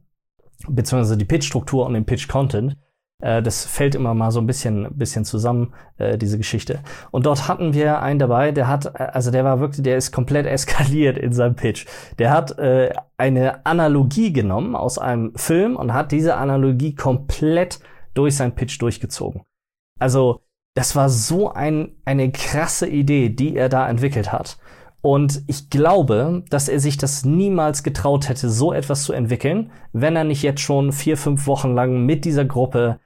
beziehungsweise 0.69 1.17
die 1.17 1.25
Pitch-Struktur 1.25 1.87
und 1.87 1.95
den 1.95 2.05
Pitch-Content. 2.05 2.77
Äh, 3.23 3.41
das 3.41 3.65
fällt 3.65 3.95
immer 3.95 4.13
mal 4.13 4.31
so 4.31 4.41
ein 4.41 4.47
bisschen, 4.47 4.89
bisschen 4.95 5.25
zusammen, 5.25 5.73
äh, 5.97 6.19
diese 6.19 6.37
Geschichte. 6.37 6.81
Und 7.11 7.25
dort 7.25 7.49
hatten 7.49 7.73
wir 7.73 8.03
einen 8.03 8.19
dabei, 8.19 8.53
der 8.53 8.69
hat, 8.69 8.87
äh, 8.87 9.05
also 9.13 9.31
der 9.31 9.45
war 9.45 9.61
wirklich, 9.61 9.83
der 9.83 9.97
ist 9.97 10.13
komplett 10.13 10.47
eskaliert 10.53 11.17
in 11.17 11.33
seinem 11.33 11.55
Pitch. 11.55 11.87
Der 12.19 12.31
hat 12.31 12.59
äh, 12.59 12.93
eine 13.17 13.65
Analogie 13.65 14.33
genommen 14.33 14.77
aus 14.77 14.99
einem 14.99 15.33
Film 15.37 15.77
und 15.77 15.95
hat 15.95 16.13
diese 16.13 16.37
Analogie 16.37 16.95
komplett 16.95 17.79
durch 18.15 18.37
sein 18.37 18.55
Pitch 18.55 18.81
durchgezogen. 18.83 19.43
Also, 19.99 20.43
das 20.75 20.97
war 20.97 21.09
so 21.09 21.53
ein, 21.53 21.97
eine 22.05 22.33
krasse 22.33 22.89
Idee, 22.89 23.29
die 23.29 23.57
er 23.57 23.69
da 23.69 23.89
entwickelt 23.89 24.33
hat. 24.33 24.59
Und 25.03 25.43
ich 25.49 25.69
glaube, 25.69 26.45
dass 26.49 26.69
er 26.69 26.81
sich 26.81 26.97
das 26.97 27.25
niemals 27.25 27.83
getraut 27.83 28.29
hätte, 28.29 28.49
so 28.49 28.73
etwas 28.73 29.03
zu 29.03 29.13
entwickeln, 29.13 29.71
wenn 29.93 30.17
er 30.17 30.25
nicht 30.25 30.43
jetzt 30.43 30.61
schon 30.61 30.93
vier, 30.93 31.17
fünf 31.17 31.47
Wochen 31.47 31.75
lang 31.75 32.07
mit 32.07 32.25
dieser 32.25 32.45
Gruppe 32.45 33.01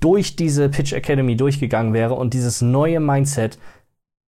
durch 0.00 0.36
diese 0.36 0.68
Pitch 0.68 0.92
Academy 0.92 1.36
durchgegangen 1.36 1.92
wäre 1.92 2.14
und 2.14 2.34
dieses 2.34 2.62
neue 2.62 3.00
Mindset 3.00 3.58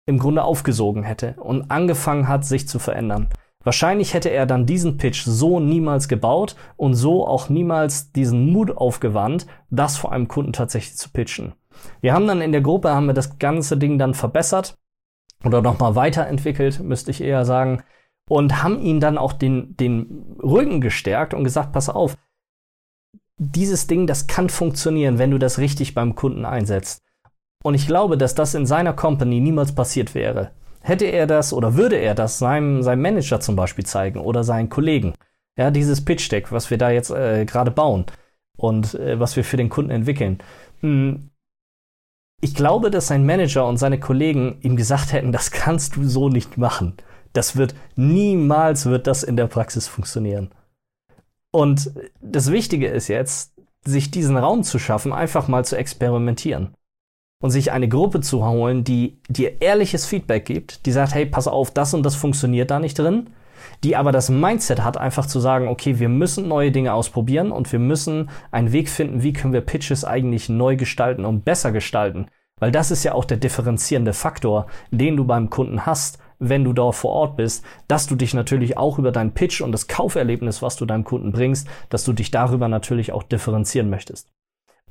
im 0.05 0.20
Grunde 0.20 0.43
aufgesogen 0.43 1.03
hätte 1.03 1.36
und 1.39 1.72
angefangen 1.72 2.27
hat, 2.27 2.46
sich 2.46 2.67
zu 2.67 2.79
verändern. 2.79 3.29
Wahrscheinlich 3.63 4.13
hätte 4.13 4.29
er 4.29 4.46
dann 4.46 4.65
diesen 4.65 4.98
Pitch 4.98 5.24
so 5.24 5.62
niemals 5.62 6.10
gebaut 6.10 6.58
und 6.75 6.96
so 6.96 7.25
auch 7.25 7.48
niemals 7.48 8.12
diesen 8.12 8.51
Mut 8.51 8.75
aufgewandt, 8.75 9.48
das 9.70 9.98
vor 9.98 10.12
einem 10.12 10.27
Kunden 10.27 10.51
tatsächlich 10.51 10.98
zu 10.98 11.10
pitchen. 11.10 11.53
Wir 12.01 12.13
haben 12.13 12.27
dann 12.27 12.41
in 12.41 12.51
der 12.51 12.62
Gruppe, 12.62 12.89
haben 12.93 13.08
wir 13.08 13.13
das 13.13 13.39
ganze 13.39 13.77
Ding 13.77 13.98
dann 13.98 14.13
verbessert 14.13 14.77
oder 15.46 15.62
nochmal 15.62 15.96
weiterentwickelt, 15.96 16.82
müsste 16.82 17.12
ich 17.12 17.22
eher 17.22 17.46
sagen, 17.46 17.84
und 18.29 18.63
haben 18.63 18.79
ihn 18.79 19.00
dann 19.00 19.17
auch 19.17 19.34
den, 19.34 19.75
den 19.75 20.38
Rücken 20.41 20.82
gestärkt 20.82 21.34
und 21.34 21.43
gesagt, 21.43 21.72
pass 21.72 21.89
auf, 21.89 22.17
dieses 23.38 23.88
Ding, 23.88 24.08
das 24.08 24.28
kann 24.28 24.50
funktionieren, 24.50 25.18
wenn 25.18 25.32
du 25.32 25.38
das 25.38 25.58
richtig 25.58 25.94
beim 25.94 26.16
Kunden 26.16 26.46
einsetzt. 26.46 27.02
Und 27.63 27.75
ich 27.75 27.88
glaube, 27.88 28.18
dass 28.18 28.36
das 28.36 28.54
in 28.56 28.66
seiner 28.66 28.94
Company 28.94 29.40
niemals 29.40 29.74
passiert 29.74 30.13
wäre. 30.13 30.52
Hätte 30.82 31.06
er 31.06 31.28
das 31.28 31.54
oder 31.54 31.75
würde 31.75 31.96
er 31.96 32.13
das 32.13 32.38
seinem, 32.38 32.84
seinem 32.84 33.02
Manager 33.02 33.40
zum 33.40 33.56
Beispiel 33.56 33.86
zeigen 33.86 34.20
oder 34.20 34.44
seinen 34.44 34.70
Kollegen, 34.70 35.13
ja, 35.58 35.72
dieses 35.72 36.04
Pitch 36.04 36.30
Deck, 36.32 36.52
was 36.52 36.70
wir 36.70 36.78
da 36.78 36.90
jetzt 36.90 37.12
äh, 37.12 37.46
gerade 37.46 37.72
bauen 37.72 38.06
und 38.58 38.96
äh, 38.96 39.20
was 39.20 39.36
wir 39.36 39.46
für 39.46 39.58
den 39.58 39.70
Kunden 39.70 39.92
entwickeln. 39.92 40.40
Hm, 40.82 41.30
ich 42.42 42.54
glaube, 42.56 42.92
dass 42.92 43.08
sein 43.08 43.25
Manager 43.25 43.66
und 43.68 43.78
seine 43.78 44.00
Kollegen 44.00 44.58
ihm 44.62 44.75
gesagt 44.75 45.13
hätten, 45.13 45.32
das 45.32 45.52
kannst 45.52 45.96
du 45.96 46.04
so 46.04 46.28
nicht 46.28 46.58
machen. 46.58 46.98
Das 47.32 47.56
wird 47.56 47.74
niemals 47.96 48.86
wird 48.86 49.08
das 49.08 49.24
in 49.24 49.38
der 49.38 49.48
Praxis 49.48 49.88
funktionieren. 49.88 50.52
Und 51.55 51.91
das 52.19 52.51
Wichtige 52.51 52.88
ist 52.88 53.07
jetzt, 53.10 53.53
sich 53.86 54.10
diesen 54.10 54.38
Raum 54.38 54.63
zu 54.63 54.79
schaffen, 54.79 55.13
einfach 55.13 55.48
mal 55.48 55.63
zu 55.63 55.77
experimentieren. 55.77 56.74
Und 57.41 57.51
sich 57.51 57.72
eine 57.72 57.88
Gruppe 57.88 58.22
zu 58.22 58.43
holen, 58.43 58.83
die 58.83 59.19
dir 59.29 59.62
ehrliches 59.62 60.05
Feedback 60.05 60.45
gibt, 60.45 60.86
die 60.86 60.91
sagt, 60.91 61.13
hey, 61.13 61.25
pass 61.25 61.48
auf, 61.48 61.69
das 61.69 61.93
und 61.93 62.03
das 62.03 62.15
funktioniert 62.15 62.72
da 62.72 62.79
nicht 62.79 62.98
drin, 62.98 63.29
die 63.83 63.95
aber 63.95 64.12
das 64.12 64.29
Mindset 64.29 64.83
hat, 64.83 64.98
einfach 64.98 65.27
zu 65.27 65.39
sagen, 65.39 65.67
okay, 65.67 66.00
wir 66.00 66.10
müssen 66.10 66.48
neue 66.48 66.72
Dinge 66.72 66.93
ausprobieren 66.93 67.51
und 67.51 67.72
wir 67.72 67.79
müssen 67.79 68.29
einen 68.51 68.72
Weg 68.72 68.89
finden, 68.89 69.22
wie 69.22 69.33
können 69.33 69.53
wir 69.53 69.62
Pitches 69.62 70.05
eigentlich 70.05 70.50
neu 70.50 70.75
gestalten 70.75 71.25
und 71.25 71.45
besser 71.45 71.72
gestalten. 71.72 72.27
Weil 72.60 72.72
das 72.72 72.89
ist 72.89 73.03
ja 73.03 73.13
auch 73.13 73.25
der 73.25 73.38
differenzierende 73.38 74.13
Faktor, 74.13 74.67
den 74.89 75.17
du 75.17 75.25
beim 75.25 75.50
Kunden 75.50 75.86
hast, 75.86 76.17
wenn 76.50 76.63
du 76.63 76.73
dort 76.73 76.95
vor 76.95 77.12
Ort 77.12 77.38
bist, 77.38 77.63
dass 77.88 78.07
du 78.07 78.15
dich 78.15 78.33
natürlich 78.33 78.77
auch 78.77 79.00
über 79.00 79.12
deinen 79.12 79.33
Pitch 79.33 79.62
und 79.62 79.71
das 79.71 79.88
Kauferlebnis, 79.88 80.62
was 80.62 80.75
du 80.75 80.85
deinem 80.85 81.03
Kunden 81.03 81.31
bringst, 81.31 81.67
dass 81.89 82.03
du 82.03 82.13
dich 82.13 82.31
darüber 82.31 82.67
natürlich 82.67 83.12
auch 83.12 83.23
differenzieren 83.23 83.89
möchtest. 83.89 84.29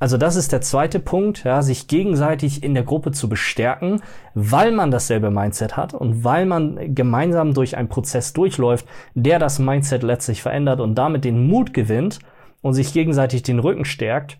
Also 0.02 0.16
das 0.16 0.34
ist 0.34 0.50
der 0.50 0.62
zweite 0.62 0.98
Punkt, 0.98 1.44
ja, 1.44 1.62
sich 1.62 1.86
gegenseitig 1.86 2.64
in 2.64 2.74
der 2.74 2.82
Gruppe 2.82 3.12
zu 3.12 3.28
bestärken, 3.28 4.02
weil 4.34 4.72
man 4.72 4.90
dasselbe 4.90 5.30
Mindset 5.30 5.76
hat 5.76 5.94
und 5.94 6.24
weil 6.24 6.44
man 6.44 6.92
gemeinsam 6.92 7.54
durch 7.54 7.76
einen 7.76 7.88
Prozess 7.88 8.32
durchläuft, 8.32 8.84
der 9.14 9.38
das 9.38 9.60
Mindset 9.60 10.02
letztlich 10.02 10.42
verändert 10.42 10.80
und 10.80 10.96
damit 10.96 11.24
den 11.24 11.46
Mut 11.46 11.72
gewinnt 11.72 12.18
und 12.62 12.74
sich 12.74 12.92
gegenseitig 12.92 13.44
den 13.44 13.60
Rücken 13.60 13.84
stärkt, 13.84 14.38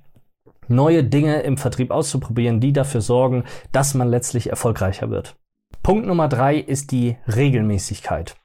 neue 0.66 1.04
Dinge 1.04 1.42
im 1.42 1.56
Vertrieb 1.56 1.92
auszuprobieren, 1.92 2.58
die 2.58 2.72
dafür 2.72 3.00
sorgen, 3.00 3.44
dass 3.70 3.94
man 3.94 4.08
letztlich 4.08 4.50
erfolgreicher 4.50 5.10
wird. 5.10 5.36
Punkt 5.82 6.06
Nummer 6.06 6.28
drei 6.28 6.58
ist 6.58 6.92
die 6.92 7.16
Regelmäßigkeit. 7.26 8.36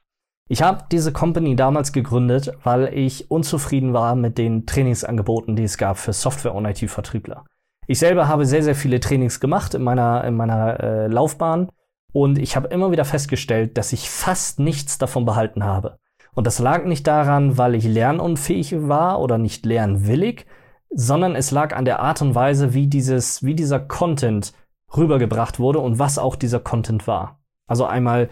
Ich 0.48 0.62
habe 0.62 0.86
diese 0.90 1.12
Company 1.12 1.54
damals 1.54 1.92
gegründet, 1.92 2.52
weil 2.64 2.92
ich 2.92 3.30
unzufrieden 3.30 3.92
war 3.92 4.16
mit 4.16 4.38
den 4.38 4.66
Trainingsangeboten, 4.66 5.54
die 5.54 5.62
es 5.62 5.78
gab 5.78 5.98
für 5.98 6.12
Software- 6.12 6.54
und 6.54 6.64
IT-Vertriebler. 6.64 7.44
Ich 7.86 8.00
selber 8.00 8.26
habe 8.26 8.44
sehr, 8.44 8.64
sehr 8.64 8.74
viele 8.74 8.98
Trainings 8.98 9.38
gemacht 9.38 9.74
in 9.74 9.84
meiner, 9.84 10.24
in 10.24 10.34
meiner 10.34 10.80
äh, 10.80 11.06
Laufbahn 11.06 11.68
und 12.12 12.38
ich 12.38 12.56
habe 12.56 12.68
immer 12.68 12.90
wieder 12.90 13.04
festgestellt, 13.04 13.78
dass 13.78 13.92
ich 13.92 14.10
fast 14.10 14.58
nichts 14.58 14.98
davon 14.98 15.24
behalten 15.24 15.62
habe. 15.62 15.98
Und 16.34 16.46
das 16.46 16.58
lag 16.58 16.86
nicht 16.86 17.06
daran, 17.06 17.56
weil 17.56 17.76
ich 17.76 17.84
lernunfähig 17.84 18.88
war 18.88 19.20
oder 19.20 19.38
nicht 19.38 19.64
lernwillig, 19.64 20.44
sondern 20.90 21.36
es 21.36 21.52
lag 21.52 21.76
an 21.76 21.84
der 21.84 22.00
Art 22.00 22.20
und 22.20 22.34
Weise, 22.34 22.74
wie 22.74 22.88
dieses, 22.88 23.44
wie 23.44 23.54
dieser 23.54 23.78
Content 23.78 24.54
rübergebracht 24.96 25.58
wurde 25.58 25.78
und 25.78 25.98
was 25.98 26.18
auch 26.18 26.36
dieser 26.36 26.60
Content 26.60 27.06
war. 27.06 27.40
Also 27.66 27.84
einmal 27.84 28.28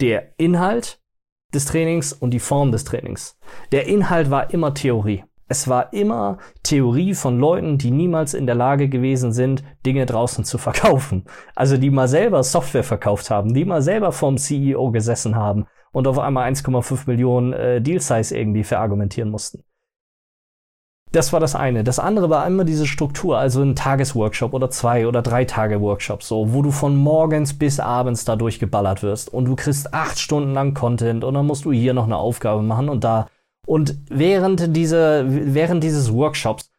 der 0.00 0.38
Inhalt, 0.38 1.00
des 1.54 1.64
Trainings 1.64 2.12
und 2.12 2.30
die 2.30 2.40
Form 2.40 2.72
des 2.72 2.84
Trainings. 2.84 3.38
Der 3.72 3.86
Inhalt 3.86 4.30
war 4.30 4.52
immer 4.52 4.74
Theorie. 4.74 5.24
Es 5.48 5.68
war 5.68 5.92
immer 5.92 6.38
Theorie 6.64 7.14
von 7.14 7.38
Leuten, 7.38 7.78
die 7.78 7.92
niemals 7.92 8.34
in 8.34 8.46
der 8.46 8.56
Lage 8.56 8.88
gewesen 8.88 9.32
sind, 9.32 9.62
Dinge 9.84 10.04
draußen 10.04 10.44
zu 10.44 10.58
verkaufen. 10.66 11.24
Also 11.54 11.76
die 11.76 11.90
mal 11.90 12.08
selber 12.08 12.42
Software 12.42 12.84
verkauft 12.84 13.30
haben, 13.30 13.54
die 13.54 13.64
mal 13.64 13.82
selber 13.82 14.12
vom 14.12 14.38
CEO 14.38 14.90
gesessen 14.90 15.36
haben 15.36 15.66
und 15.92 16.08
auf 16.08 16.18
einmal 16.18 16.50
1,5 16.50 17.04
Millionen 17.06 17.52
äh, 17.52 17.80
Deal 17.80 18.00
Size 18.00 18.36
irgendwie 18.36 18.64
verargumentieren 18.64 19.30
mussten. 19.30 19.62
Das 21.12 21.32
war 21.32 21.40
das 21.40 21.54
eine. 21.54 21.84
Das 21.84 21.98
andere 21.98 22.30
war 22.30 22.46
immer 22.46 22.64
diese 22.64 22.86
Struktur, 22.86 23.38
also 23.38 23.62
ein 23.62 23.76
Tagesworkshop 23.76 24.52
oder 24.52 24.70
zwei 24.70 25.06
oder 25.06 25.22
drei 25.22 25.44
Tage 25.44 25.80
Workshops, 25.80 26.28
so, 26.28 26.52
wo 26.52 26.62
du 26.62 26.70
von 26.70 26.96
morgens 26.96 27.54
bis 27.54 27.80
abends 27.80 28.24
da 28.24 28.36
durchgeballert 28.36 29.02
wirst 29.02 29.32
und 29.32 29.46
du 29.46 29.56
kriegst 29.56 29.94
acht 29.94 30.18
Stunden 30.18 30.52
lang 30.52 30.74
Content 30.74 31.24
und 31.24 31.34
dann 31.34 31.46
musst 31.46 31.64
du 31.64 31.72
hier 31.72 31.94
noch 31.94 32.04
eine 32.04 32.16
Aufgabe 32.16 32.62
machen 32.62 32.88
und 32.88 33.04
da. 33.04 33.28
Und 33.66 33.96
während 34.08 34.76
diese, 34.76 35.24
während 35.26 35.82
dieses 35.82 36.12
Workshops 36.12 36.70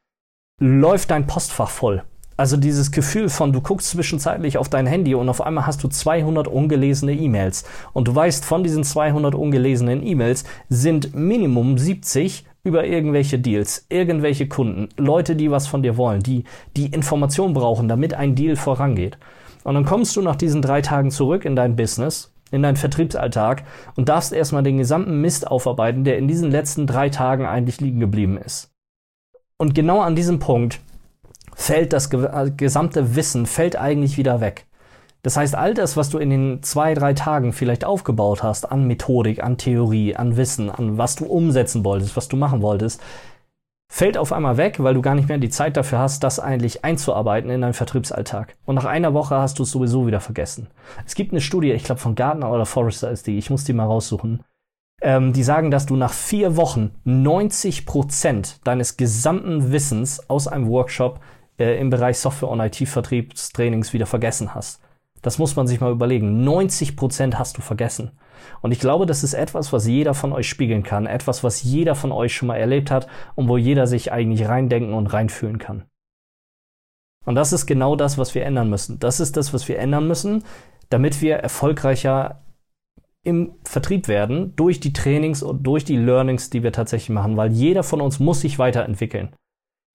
läuft 0.59 1.11
dein 1.11 1.27
Postfach 1.27 1.69
voll. 1.69 2.03
Also 2.37 2.55
dieses 2.55 2.91
Gefühl 2.91 3.29
von, 3.29 3.51
du 3.51 3.61
guckst 3.61 3.89
zwischenzeitlich 3.89 4.59
auf 4.59 4.69
dein 4.69 4.85
Handy 4.85 5.15
und 5.15 5.27
auf 5.27 5.41
einmal 5.41 5.65
hast 5.65 5.83
du 5.83 5.87
200 5.87 6.47
ungelesene 6.47 7.13
E-Mails. 7.13 7.65
Und 7.93 8.07
du 8.07 8.13
weißt, 8.13 8.45
von 8.45 8.63
diesen 8.63 8.83
200 8.83 9.33
ungelesenen 9.33 10.05
E-Mails 10.05 10.43
sind 10.69 11.15
Minimum 11.15 11.79
70 11.79 12.45
über 12.67 12.85
irgendwelche 12.85 13.39
Deals, 13.39 13.85
irgendwelche 13.89 14.47
Kunden, 14.47 14.89
Leute, 14.97 15.35
die 15.35 15.49
was 15.49 15.65
von 15.65 15.81
dir 15.81 15.97
wollen, 15.97 16.21
die 16.21 16.43
die 16.75 16.87
Information 16.87 17.53
brauchen, 17.53 17.87
damit 17.87 18.13
ein 18.13 18.35
Deal 18.35 18.57
vorangeht. 18.57 19.17
Und 19.63 19.73
dann 19.73 19.85
kommst 19.85 20.15
du 20.15 20.21
nach 20.21 20.35
diesen 20.35 20.61
drei 20.61 20.81
Tagen 20.81 21.09
zurück 21.09 21.45
in 21.45 21.55
dein 21.55 21.75
Business, 21.75 22.31
in 22.51 22.61
deinen 22.61 22.75
Vertriebsalltag 22.75 23.63
und 23.95 24.09
darfst 24.09 24.33
erstmal 24.33 24.63
den 24.63 24.77
gesamten 24.77 25.21
Mist 25.21 25.47
aufarbeiten, 25.47 26.03
der 26.03 26.17
in 26.17 26.27
diesen 26.27 26.51
letzten 26.51 26.85
drei 26.87 27.09
Tagen 27.09 27.45
eigentlich 27.45 27.81
liegen 27.81 27.99
geblieben 27.99 28.37
ist. 28.37 28.69
Und 29.57 29.73
genau 29.73 30.01
an 30.01 30.15
diesem 30.15 30.39
Punkt 30.39 30.79
fällt 31.55 31.91
das 31.91 32.09
gesamte 32.09 33.15
Wissen, 33.15 33.47
fällt 33.47 33.75
eigentlich 33.75 34.17
wieder 34.17 34.41
weg. 34.41 34.66
Das 35.27 35.35
heißt, 35.35 35.55
all 35.55 35.73
das, 35.73 35.97
was 35.97 36.09
du 36.09 36.19
in 36.19 36.29
den 36.29 36.63
zwei, 36.63 36.93
drei 36.93 37.11
Tagen 37.11 37.51
vielleicht 37.51 37.83
aufgebaut 37.83 38.43
hast, 38.43 38.71
an 38.71 38.87
Methodik, 38.87 39.43
an 39.43 39.57
Theorie, 39.57 40.15
an 40.15 40.37
Wissen, 40.37 40.69
an 40.69 40.97
was 40.97 41.17
du 41.17 41.25
umsetzen 41.25 41.83
wolltest, 41.83 42.15
was 42.15 42.29
du 42.29 42.37
machen 42.37 42.61
wolltest, 42.61 43.01
fällt 43.91 44.17
auf 44.17 44.31
einmal 44.31 44.55
weg, 44.55 44.81
weil 44.81 44.93
du 44.93 45.01
gar 45.01 45.15
nicht 45.15 45.27
mehr 45.27 45.37
die 45.37 45.49
Zeit 45.49 45.75
dafür 45.75 45.99
hast, 45.99 46.23
das 46.23 46.39
eigentlich 46.39 46.85
einzuarbeiten 46.85 47.49
in 47.49 47.59
deinen 47.59 47.73
Vertriebsalltag. 47.73 48.55
Und 48.65 48.75
nach 48.75 48.85
einer 48.85 49.13
Woche 49.13 49.35
hast 49.35 49.59
du 49.59 49.63
es 49.63 49.71
sowieso 49.71 50.07
wieder 50.07 50.21
vergessen. 50.21 50.67
Es 51.05 51.13
gibt 51.13 51.33
eine 51.33 51.41
Studie, 51.41 51.73
ich 51.73 51.83
glaube 51.83 51.99
von 51.99 52.15
Gartner 52.15 52.49
oder 52.49 52.65
Forrester 52.65 53.11
ist 53.11 53.27
die, 53.27 53.37
ich 53.37 53.49
muss 53.49 53.65
die 53.65 53.73
mal 53.73 53.83
raussuchen. 53.83 54.45
Ähm, 55.01 55.33
die 55.33 55.43
sagen, 55.43 55.71
dass 55.71 55.85
du 55.85 55.97
nach 55.97 56.13
vier 56.13 56.55
Wochen 56.55 56.91
90 57.03 57.85
Prozent 57.85 58.65
deines 58.65 58.95
gesamten 58.95 59.73
Wissens 59.73 60.29
aus 60.29 60.47
einem 60.47 60.69
Workshop 60.69 61.19
äh, 61.59 61.77
im 61.81 61.89
Bereich 61.89 62.17
Software- 62.17 62.47
und 62.47 62.61
IT-Vertriebstrainings 62.61 63.91
wieder 63.91 64.05
vergessen 64.05 64.55
hast. 64.55 64.79
Das 65.21 65.39
muss 65.39 65.55
man 65.55 65.67
sich 65.67 65.79
mal 65.79 65.91
überlegen. 65.91 66.43
90 66.43 66.95
Prozent 66.95 67.39
hast 67.39 67.57
du 67.57 67.61
vergessen. 67.61 68.11
Und 68.61 68.71
ich 68.71 68.79
glaube, 68.79 69.05
das 69.05 69.23
ist 69.23 69.33
etwas, 69.33 69.73
was 69.73 69.87
jeder 69.87 70.13
von 70.13 70.31
euch 70.31 70.47
spiegeln 70.47 70.83
kann. 70.83 71.05
Etwas, 71.05 71.43
was 71.43 71.63
jeder 71.63 71.95
von 71.95 72.11
euch 72.11 72.35
schon 72.35 72.47
mal 72.47 72.57
erlebt 72.57 72.91
hat 72.91 73.07
und 73.35 73.47
wo 73.47 73.57
jeder 73.57 73.87
sich 73.87 74.11
eigentlich 74.11 74.47
reindenken 74.47 74.93
und 74.93 75.07
reinfühlen 75.07 75.57
kann. 75.57 75.85
Und 77.25 77.35
das 77.35 77.51
ist 77.51 77.65
genau 77.65 77.95
das, 77.95 78.17
was 78.17 78.35
wir 78.35 78.45
ändern 78.45 78.69
müssen. 78.69 78.99
Das 78.99 79.19
ist 79.19 79.35
das, 79.35 79.53
was 79.53 79.67
wir 79.67 79.79
ändern 79.79 80.07
müssen, 80.07 80.43
damit 80.89 81.21
wir 81.21 81.35
erfolgreicher 81.35 82.41
im 83.23 83.55
Vertrieb 83.65 84.07
werden 84.07 84.55
durch 84.55 84.79
die 84.79 84.93
Trainings 84.93 85.43
und 85.43 85.63
durch 85.63 85.83
die 85.83 85.97
Learnings, 85.97 86.49
die 86.49 86.63
wir 86.63 86.71
tatsächlich 86.71 87.09
machen, 87.09 87.35
weil 87.35 87.51
jeder 87.51 87.83
von 87.83 87.99
uns 87.99 88.21
muss 88.21 88.39
sich 88.39 88.57
weiterentwickeln. 88.57 89.35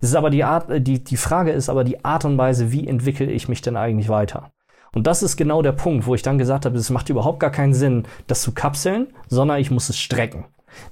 Das 0.02 0.11
ist 0.11 0.17
aber 0.17 0.29
die 0.29 0.45
Art, 0.45 0.67
die, 0.87 1.02
die 1.02 1.17
Frage 1.17 1.52
ist 1.52 1.71
aber 1.71 1.85
die 1.85 2.05
Art 2.05 2.26
und 2.26 2.37
Weise, 2.37 2.73
wie 2.73 2.87
entwickle 2.87 3.31
ich 3.31 3.49
mich 3.49 3.62
denn 3.62 3.76
eigentlich 3.76 4.11
weiter? 4.11 4.52
Und 4.95 5.07
das 5.07 5.23
ist 5.23 5.37
genau 5.37 5.63
der 5.63 5.73
Punkt, 5.73 6.07
wo 6.07 6.15
ich 6.15 6.23
dann 6.23 6.39
gesagt 6.39 6.67
habe, 6.67 6.77
es 6.77 6.91
macht 6.91 7.09
überhaupt 7.09 7.41
gar 7.41 7.51
keinen 7.51 7.75
Sinn, 7.75 8.05
das 8.27 8.43
zu 8.43 8.53
kapseln, 8.53 9.09
sondern 9.29 9.59
ich 9.59 9.71
muss 9.71 9.89
es 9.89 9.99
strecken. 9.99 10.45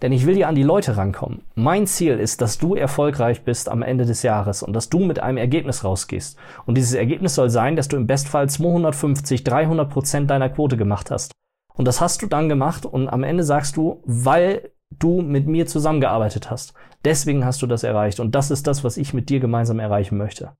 Denn 0.02 0.12
ich 0.12 0.26
will 0.26 0.36
ja 0.36 0.48
an 0.48 0.54
die 0.54 0.62
Leute 0.62 0.96
rankommen. 0.96 1.42
Mein 1.54 1.86
Ziel 1.86 2.18
ist, 2.18 2.40
dass 2.40 2.58
du 2.58 2.74
erfolgreich 2.74 3.42
bist 3.44 3.68
am 3.68 3.82
Ende 3.82 4.04
des 4.04 4.22
Jahres 4.22 4.62
und 4.62 4.72
dass 4.72 4.88
du 4.88 4.98
mit 5.00 5.20
einem 5.20 5.38
Ergebnis 5.38 5.84
rausgehst. 5.84 6.38
Und 6.66 6.76
dieses 6.76 6.94
Ergebnis 6.94 7.34
soll 7.34 7.50
sein, 7.50 7.76
dass 7.76 7.88
du 7.88 7.96
im 7.96 8.06
Bestfall 8.06 8.48
250, 8.48 9.44
300 9.44 9.90
Prozent 9.90 10.30
deiner 10.30 10.48
Quote 10.48 10.76
gemacht 10.76 11.10
hast. 11.10 11.32
Und 11.74 11.86
das 11.86 12.00
hast 12.00 12.22
du 12.22 12.26
dann 12.26 12.48
gemacht 12.48 12.84
und 12.84 13.08
am 13.08 13.22
Ende 13.22 13.42
sagst 13.42 13.76
du, 13.76 14.02
weil 14.04 14.70
du 14.90 15.22
mit 15.22 15.46
mir 15.46 15.66
zusammengearbeitet 15.66 16.50
hast. 16.50 16.74
Deswegen 17.04 17.44
hast 17.44 17.62
du 17.62 17.66
das 17.66 17.84
erreicht 17.84 18.20
und 18.20 18.34
das 18.34 18.50
ist 18.50 18.66
das, 18.66 18.84
was 18.84 18.96
ich 18.96 19.14
mit 19.14 19.30
dir 19.30 19.40
gemeinsam 19.40 19.78
erreichen 19.78 20.18
möchte. 20.18 20.52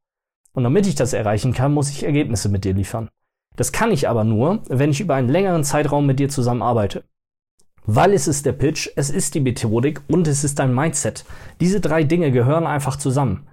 Und 0.52 0.64
damit 0.64 0.87
ich 0.87 0.94
das 0.94 1.12
erreichen 1.12 1.52
kann, 1.52 1.75
muss 1.75 1.90
ich 1.90 2.04
Ergebnisse 2.04 2.49
mit 2.49 2.64
dir 2.64 2.73
liefern. 2.73 3.11
Das 3.60 3.72
kann 3.72 3.92
ich 3.92 4.08
aber 4.08 4.24
nur, 4.24 4.62
wenn 4.70 4.88
ich 4.88 5.02
über 5.02 5.16
einen 5.16 5.28
längeren 5.28 5.64
Zeitraum 5.64 6.06
mit 6.06 6.18
dir 6.18 6.30
zusammenarbeite. 6.30 7.04
Weil 7.84 8.14
es 8.14 8.26
ist 8.26 8.46
der 8.46 8.54
Pitch, 8.54 8.88
es 8.96 9.10
ist 9.10 9.34
die 9.34 9.40
Methodik 9.40 10.00
und 10.08 10.26
es 10.28 10.44
ist 10.44 10.58
dein 10.58 10.74
Mindset. 10.74 11.26
Diese 11.60 11.78
drei 11.78 12.02
Dinge 12.02 12.32
gehören 12.32 12.66
einfach 12.66 12.96
zusammen. 12.96 13.48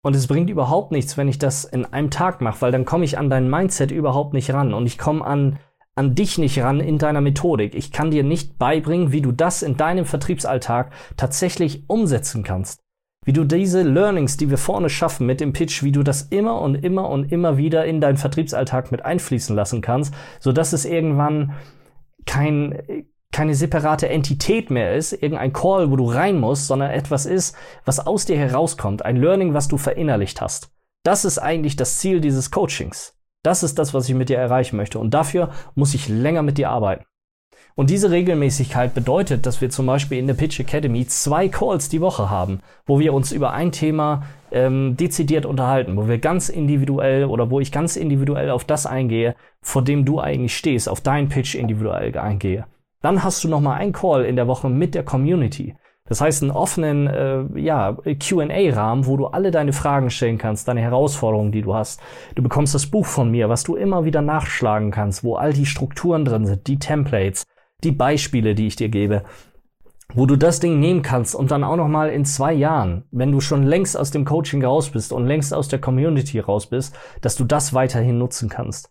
Und 0.00 0.14
es 0.14 0.28
bringt 0.28 0.48
überhaupt 0.48 0.92
nichts, 0.92 1.16
wenn 1.16 1.26
ich 1.26 1.40
das 1.40 1.64
in 1.64 1.84
einem 1.86 2.12
Tag 2.12 2.40
mache, 2.40 2.60
weil 2.60 2.70
dann 2.70 2.84
komme 2.84 3.04
ich 3.04 3.18
an 3.18 3.30
dein 3.30 3.50
Mindset 3.50 3.90
überhaupt 3.90 4.32
nicht 4.32 4.54
ran 4.54 4.72
und 4.72 4.86
ich 4.86 4.96
komme 4.96 5.24
an, 5.24 5.58
an 5.96 6.14
dich 6.14 6.38
nicht 6.38 6.60
ran 6.60 6.78
in 6.78 6.98
deiner 6.98 7.20
Methodik. 7.20 7.74
Ich 7.74 7.90
kann 7.90 8.12
dir 8.12 8.22
nicht 8.22 8.60
beibringen, 8.60 9.10
wie 9.10 9.22
du 9.22 9.32
das 9.32 9.64
in 9.64 9.76
deinem 9.76 10.04
Vertriebsalltag 10.04 10.92
tatsächlich 11.16 11.90
umsetzen 11.90 12.44
kannst. 12.44 12.78
Wie 13.28 13.34
du 13.34 13.44
diese 13.44 13.82
Learnings, 13.82 14.38
die 14.38 14.48
wir 14.48 14.56
vorne 14.56 14.88
schaffen 14.88 15.26
mit 15.26 15.40
dem 15.40 15.52
Pitch, 15.52 15.82
wie 15.82 15.92
du 15.92 16.02
das 16.02 16.22
immer 16.30 16.62
und 16.62 16.76
immer 16.76 17.10
und 17.10 17.30
immer 17.30 17.58
wieder 17.58 17.84
in 17.84 18.00
deinen 18.00 18.16
Vertriebsalltag 18.16 18.90
mit 18.90 19.04
einfließen 19.04 19.54
lassen 19.54 19.82
kannst, 19.82 20.14
sodass 20.40 20.72
es 20.72 20.86
irgendwann 20.86 21.52
kein, 22.24 23.04
keine 23.30 23.54
separate 23.54 24.08
Entität 24.08 24.70
mehr 24.70 24.94
ist, 24.94 25.12
irgendein 25.12 25.52
Call, 25.52 25.90
wo 25.90 25.96
du 25.96 26.06
rein 26.06 26.40
musst, 26.40 26.68
sondern 26.68 26.90
etwas 26.90 27.26
ist, 27.26 27.54
was 27.84 28.00
aus 28.00 28.24
dir 28.24 28.38
herauskommt, 28.38 29.04
ein 29.04 29.16
Learning, 29.16 29.52
was 29.52 29.68
du 29.68 29.76
verinnerlicht 29.76 30.40
hast. 30.40 30.70
Das 31.02 31.26
ist 31.26 31.36
eigentlich 31.36 31.76
das 31.76 31.98
Ziel 31.98 32.22
dieses 32.22 32.50
Coachings. 32.50 33.14
Das 33.42 33.62
ist 33.62 33.78
das, 33.78 33.92
was 33.92 34.08
ich 34.08 34.14
mit 34.14 34.30
dir 34.30 34.38
erreichen 34.38 34.78
möchte. 34.78 34.98
Und 34.98 35.12
dafür 35.12 35.50
muss 35.74 35.92
ich 35.92 36.08
länger 36.08 36.40
mit 36.40 36.56
dir 36.56 36.70
arbeiten. 36.70 37.04
Und 37.74 37.90
diese 37.90 38.10
Regelmäßigkeit 38.10 38.92
bedeutet, 38.94 39.46
dass 39.46 39.60
wir 39.60 39.70
zum 39.70 39.86
Beispiel 39.86 40.18
in 40.18 40.26
der 40.26 40.34
Pitch 40.34 40.58
Academy 40.58 41.06
zwei 41.06 41.48
Calls 41.48 41.88
die 41.88 42.00
Woche 42.00 42.28
haben, 42.28 42.60
wo 42.86 42.98
wir 42.98 43.14
uns 43.14 43.30
über 43.30 43.52
ein 43.52 43.70
Thema 43.70 44.24
ähm, 44.50 44.96
dezidiert 44.96 45.46
unterhalten, 45.46 45.96
wo 45.96 46.08
wir 46.08 46.18
ganz 46.18 46.48
individuell 46.48 47.26
oder 47.26 47.50
wo 47.50 47.60
ich 47.60 47.70
ganz 47.70 47.96
individuell 47.96 48.50
auf 48.50 48.64
das 48.64 48.86
eingehe, 48.86 49.36
vor 49.60 49.82
dem 49.82 50.04
du 50.04 50.18
eigentlich 50.20 50.56
stehst, 50.56 50.88
auf 50.88 51.00
deinen 51.00 51.28
Pitch 51.28 51.54
individuell 51.54 52.16
eingehe. 52.18 52.66
Dann 53.00 53.22
hast 53.22 53.44
du 53.44 53.48
noch 53.48 53.60
mal 53.60 53.74
einen 53.74 53.92
Call 53.92 54.24
in 54.24 54.34
der 54.34 54.48
Woche 54.48 54.68
mit 54.68 54.94
der 54.94 55.04
Community. 55.04 55.76
Das 56.08 56.20
heißt, 56.20 56.42
einen 56.42 56.52
offenen 56.52 57.06
äh, 57.06 57.44
ja, 57.60 57.92
QA-Rahmen, 57.92 59.06
wo 59.06 59.16
du 59.16 59.26
alle 59.26 59.50
deine 59.50 59.72
Fragen 59.72 60.10
stellen 60.10 60.38
kannst, 60.38 60.68
deine 60.68 60.80
Herausforderungen, 60.80 61.52
die 61.52 61.62
du 61.62 61.74
hast. 61.74 62.00
Du 62.34 62.42
bekommst 62.42 62.74
das 62.74 62.86
Buch 62.86 63.06
von 63.06 63.30
mir, 63.30 63.48
was 63.48 63.64
du 63.64 63.76
immer 63.76 64.04
wieder 64.04 64.22
nachschlagen 64.22 64.90
kannst, 64.90 65.22
wo 65.22 65.36
all 65.36 65.52
die 65.52 65.66
Strukturen 65.66 66.24
drin 66.24 66.46
sind, 66.46 66.66
die 66.66 66.78
Templates, 66.78 67.44
die 67.84 67.92
Beispiele, 67.92 68.54
die 68.54 68.66
ich 68.66 68.76
dir 68.76 68.88
gebe, 68.88 69.22
wo 70.14 70.24
du 70.24 70.36
das 70.36 70.58
Ding 70.60 70.80
nehmen 70.80 71.02
kannst 71.02 71.34
und 71.34 71.50
dann 71.50 71.64
auch 71.64 71.76
noch 71.76 71.88
mal 71.88 72.08
in 72.08 72.24
zwei 72.24 72.54
Jahren, 72.54 73.04
wenn 73.10 73.30
du 73.30 73.40
schon 73.40 73.62
längst 73.62 73.96
aus 73.96 74.10
dem 74.10 74.24
Coaching 74.24 74.64
raus 74.64 74.90
bist 74.90 75.12
und 75.12 75.26
längst 75.26 75.52
aus 75.52 75.68
der 75.68 75.80
Community 75.80 76.40
raus 76.40 76.66
bist, 76.66 76.96
dass 77.20 77.36
du 77.36 77.44
das 77.44 77.74
weiterhin 77.74 78.18
nutzen 78.18 78.48
kannst. 78.48 78.90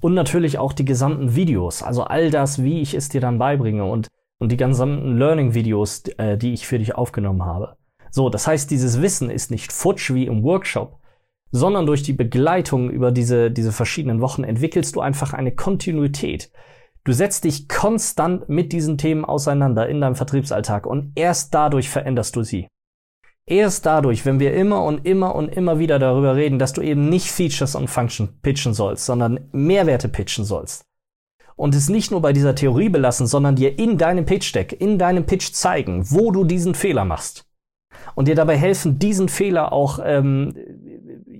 Und 0.00 0.14
natürlich 0.14 0.58
auch 0.58 0.72
die 0.72 0.84
gesamten 0.84 1.34
Videos, 1.36 1.82
also 1.82 2.04
all 2.04 2.30
das, 2.30 2.62
wie 2.62 2.80
ich 2.80 2.94
es 2.94 3.08
dir 3.08 3.20
dann 3.20 3.38
beibringe 3.38 3.84
und, 3.84 4.08
und 4.38 4.52
die 4.52 4.56
gesamten 4.56 5.18
Learning-Videos, 5.18 6.04
äh, 6.18 6.36
die 6.36 6.52
ich 6.52 6.66
für 6.66 6.78
dich 6.78 6.94
aufgenommen 6.94 7.44
habe. 7.44 7.76
So, 8.10 8.30
das 8.30 8.46
heißt, 8.46 8.70
dieses 8.70 9.02
Wissen 9.02 9.30
ist 9.30 9.50
nicht 9.50 9.72
futsch 9.72 10.12
wie 10.12 10.26
im 10.26 10.42
Workshop, 10.42 10.98
sondern 11.50 11.86
durch 11.86 12.02
die 12.02 12.12
Begleitung 12.12 12.90
über 12.90 13.12
diese, 13.12 13.50
diese 13.50 13.72
verschiedenen 13.72 14.20
Wochen 14.20 14.44
entwickelst 14.44 14.96
du 14.96 15.00
einfach 15.00 15.32
eine 15.32 15.54
Kontinuität. 15.54 16.50
Du 17.04 17.12
setzt 17.12 17.44
dich 17.44 17.68
konstant 17.68 18.48
mit 18.48 18.72
diesen 18.72 18.98
Themen 18.98 19.24
auseinander 19.24 19.88
in 19.88 20.00
deinem 20.00 20.16
Vertriebsalltag 20.16 20.86
und 20.86 21.12
erst 21.14 21.54
dadurch 21.54 21.88
veränderst 21.88 22.34
du 22.36 22.42
sie. 22.42 22.68
Erst 23.48 23.86
dadurch, 23.86 24.26
wenn 24.26 24.40
wir 24.40 24.54
immer 24.54 24.82
und 24.82 25.06
immer 25.06 25.36
und 25.36 25.48
immer 25.54 25.78
wieder 25.78 26.00
darüber 26.00 26.34
reden, 26.34 26.58
dass 26.58 26.72
du 26.72 26.82
eben 26.82 27.08
nicht 27.08 27.30
Features 27.30 27.76
und 27.76 27.88
Function 27.88 28.40
pitchen 28.42 28.74
sollst, 28.74 29.06
sondern 29.06 29.48
Mehrwerte 29.52 30.08
pitchen 30.08 30.44
sollst. 30.44 30.85
Und 31.56 31.74
es 31.74 31.88
nicht 31.88 32.10
nur 32.10 32.20
bei 32.20 32.32
dieser 32.32 32.54
Theorie 32.54 32.90
belassen, 32.90 33.26
sondern 33.26 33.56
dir 33.56 33.78
in 33.78 33.98
deinem 33.98 34.26
Pitch 34.26 34.54
Deck, 34.54 34.78
in 34.78 34.98
deinem 34.98 35.24
Pitch 35.24 35.52
zeigen, 35.52 36.10
wo 36.10 36.30
du 36.30 36.44
diesen 36.44 36.74
Fehler 36.74 37.04
machst. 37.04 37.46
Und 38.14 38.28
dir 38.28 38.34
dabei 38.34 38.56
helfen, 38.56 38.98
diesen 38.98 39.28
Fehler 39.28 39.72
auch 39.72 39.98
ähm, 40.04 40.54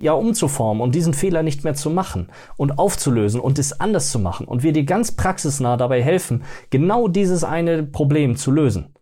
ja 0.01 0.13
umzuformen 0.13 0.83
und 0.83 0.95
diesen 0.95 1.15
Fehler 1.15 1.43
nicht 1.43 1.65
mehr 1.65 1.75
zu 1.75 1.91
machen 1.91 2.29
und 2.57 2.79
aufzulösen 2.79 3.41
und 3.41 3.59
es 3.59 3.79
anders 3.79 4.11
zu 4.11 4.19
machen 4.19 4.47
und 4.47 4.63
wir 4.63 4.73
dir 4.73 4.85
ganz 4.85 5.13
praxisnah 5.13 5.77
dabei 5.77 6.03
helfen, 6.03 6.45
genau 6.71 7.09
dieses 7.09 7.45
eine 7.45 7.83
Problem 7.83 8.37
zu 8.37 8.51
lösen 8.51 8.95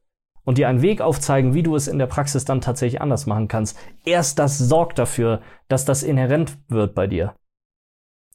und 0.44 0.58
dir 0.58 0.68
einen 0.68 0.82
Weg 0.82 1.00
aufzeigen, 1.00 1.54
wie 1.54 1.62
du 1.62 1.74
es 1.74 1.88
in 1.88 1.98
der 1.98 2.06
Praxis 2.06 2.44
dann 2.44 2.60
tatsächlich 2.60 3.00
anders 3.00 3.26
machen 3.26 3.48
kannst. 3.48 3.76
Erst 4.04 4.38
das 4.38 4.58
sorgt 4.58 4.98
dafür, 4.98 5.40
dass 5.68 5.84
das 5.84 6.02
inhärent 6.02 6.58
wird 6.68 6.94
bei 6.94 7.06
dir. 7.06 7.34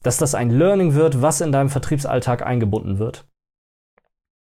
Dass 0.02 0.16
das 0.16 0.34
ein 0.34 0.50
Learning 0.50 0.94
wird, 0.94 1.22
was 1.22 1.40
in 1.40 1.52
deinem 1.52 1.68
Vertriebsalltag 1.68 2.44
eingebunden 2.44 2.98
wird. 2.98 3.26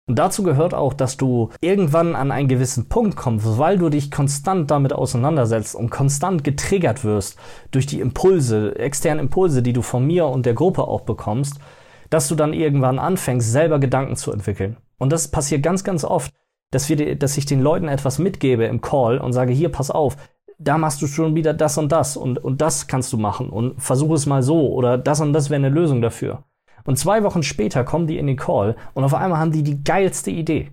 Und 0.08 0.20
dazu 0.20 0.44
gehört 0.44 0.74
auch, 0.74 0.94
dass 0.94 1.16
du 1.16 1.52
irgendwann 1.62 2.16
an 2.16 2.32
einen 2.32 2.48
gewissen 2.48 2.90
Punkt 2.90 3.16
kommst, 3.16 3.58
weil 3.58 3.78
du 3.78 3.90
dich 3.90 4.12
konstant 4.12 4.70
damit 4.72 4.94
auseinandersetzt 4.94 5.76
und 5.76 5.90
konstant 5.90 6.44
getriggert 6.44 7.04
wirst 7.04 7.38
durch 7.72 7.86
die 7.86 8.00
Impulse, 8.02 8.78
externen 8.78 9.26
Impulse, 9.26 9.62
die 9.62 9.74
du 9.74 9.82
von 9.82 10.06
mir 10.06 10.26
und 10.26 10.46
der 10.46 10.54
Gruppe 10.54 10.88
auch 10.88 11.02
bekommst, 11.02 11.60
dass 12.10 12.28
du 12.28 12.36
dann 12.36 12.52
irgendwann 12.54 13.00
anfängst, 13.00 13.52
selber 13.52 13.80
Gedanken 13.80 14.16
zu 14.16 14.32
entwickeln. 14.32 14.78
Und 14.98 15.12
das 15.12 15.30
passiert 15.30 15.64
ganz, 15.64 15.84
ganz 15.84 16.04
oft, 16.04 16.34
dass, 16.72 16.90
wir, 16.90 17.16
dass 17.16 17.38
ich 17.38 17.46
den 17.46 17.62
Leuten 17.62 17.88
etwas 17.88 18.20
mitgebe 18.20 18.66
im 18.66 18.82
Call 18.82 19.18
und 19.18 19.34
sage, 19.34 19.54
hier, 19.54 19.70
pass 19.70 19.92
auf, 19.92 20.18
da 20.64 20.78
machst 20.78 21.02
du 21.02 21.08
schon 21.08 21.36
wieder 21.36 21.54
das 21.54 21.78
und 21.78 21.92
das 21.92 22.18
und, 22.18 22.38
und 22.38 22.62
das 22.62 22.88
kannst 22.88 23.12
du 23.14 23.18
machen 23.18 23.50
und 23.50 23.82
versuch 23.82 24.14
es 24.14 24.26
mal 24.26 24.44
so 24.44 24.72
oder 24.72 24.98
das 24.98 25.22
und 25.22 25.34
das 25.34 25.50
wäre 25.50 25.60
eine 25.60 25.70
Lösung 25.70 26.02
dafür. 26.02 26.44
Und 26.84 26.98
zwei 26.98 27.24
Wochen 27.24 27.44
später 27.44 27.84
kommen 27.84 28.08
die 28.08 28.18
in 28.18 28.28
den 28.28 28.38
Call 28.38 28.76
und 28.94 29.04
auf 29.04 29.14
einmal 29.14 29.40
haben 29.40 29.52
die 29.52 29.64
die 29.64 29.84
geilste 29.84 30.32
Idee 30.32 30.72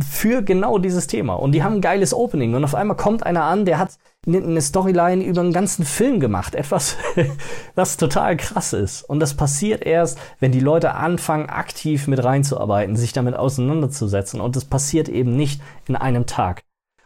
für 0.00 0.42
genau 0.42 0.78
dieses 0.78 1.06
Thema. 1.06 1.34
Und 1.34 1.52
die 1.52 1.62
haben 1.62 1.76
ein 1.76 1.80
geiles 1.80 2.14
Opening. 2.14 2.54
Und 2.54 2.64
auf 2.64 2.74
einmal 2.74 2.96
kommt 2.96 3.24
einer 3.24 3.44
an, 3.44 3.66
der 3.66 3.78
hat 3.78 3.98
eine 4.26 4.60
Storyline 4.60 5.22
über 5.22 5.42
einen 5.42 5.52
ganzen 5.52 5.84
Film 5.84 6.18
gemacht. 6.18 6.54
Etwas, 6.54 6.96
was 7.74 7.98
total 7.98 8.36
krass 8.38 8.72
ist. 8.72 9.02
Und 9.02 9.20
das 9.20 9.34
passiert 9.34 9.82
erst, 9.82 10.18
wenn 10.40 10.52
die 10.52 10.60
Leute 10.60 10.94
anfangen, 10.94 11.50
aktiv 11.50 12.06
mit 12.06 12.24
reinzuarbeiten, 12.24 12.96
sich 12.96 13.12
damit 13.12 13.36
auseinanderzusetzen. 13.36 14.40
Und 14.40 14.56
das 14.56 14.64
passiert 14.64 15.08
eben 15.08 15.36
nicht 15.36 15.60
in 15.86 15.96
einem 15.96 16.26
Tag. 16.26 16.62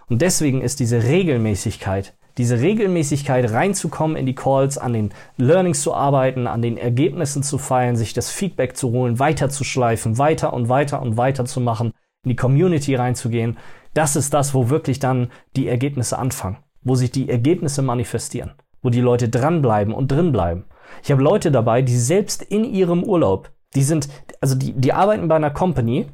Und 0.09 0.23
deswegen 0.23 0.63
ist 0.63 0.81
diese 0.81 1.03
Regelmäßigkeit, 1.03 2.15
diese 2.39 2.61
Regelmäßigkeit 2.61 3.51
reinzukommen 3.51 4.17
in 4.17 4.27
die 4.27 4.35
Calls, 4.35 4.79
an 4.79 4.93
den 4.93 5.13
Learnings 5.37 5.83
zu 5.83 5.95
arbeiten, 5.95 6.47
an 6.47 6.63
den 6.63 6.77
Ergebnissen 6.77 7.43
zu 7.43 7.59
feilen, 7.59 7.97
sich 7.97 8.13
das 8.13 8.31
Feedback 8.31 8.77
zu 8.77 8.91
holen, 8.91 9.19
weiter 9.19 9.49
zu 9.49 9.65
schleifen, 9.65 10.19
weiter 10.19 10.53
und 10.53 10.69
weiter 10.69 11.01
und 11.03 11.17
weiter 11.17 11.45
zu 11.45 11.61
machen, 11.61 11.93
in 12.25 12.31
die 12.31 12.37
Community 12.37 12.95
reinzugehen, 12.95 13.57
das 13.95 14.15
ist 14.15 14.35
das, 14.35 14.53
wo 14.53 14.69
wirklich 14.69 14.99
dann 14.99 15.31
die 15.57 15.69
Ergebnisse 15.69 16.19
anfangen, 16.19 16.59
wo 16.83 16.95
sich 16.95 17.11
die 17.11 17.31
Ergebnisse 17.31 17.81
manifestieren, 17.81 18.53
wo 18.83 18.91
die 18.91 19.01
Leute 19.01 19.29
dranbleiben 19.29 19.95
und 19.95 20.13
drinbleiben. 20.13 20.65
Ich 21.03 21.11
habe 21.11 21.23
Leute 21.23 21.51
dabei, 21.51 21.83
die 21.83 21.97
selbst 21.97 22.43
in 22.43 22.65
ihrem 22.65 23.03
Urlaub, 23.03 23.51
die 23.75 23.83
sind, 23.83 24.09
also 24.41 24.55
die, 24.55 24.75
die 24.75 24.93
arbeiten 24.93 25.29
bei 25.29 25.37
einer 25.37 25.51
Company, 25.51 26.07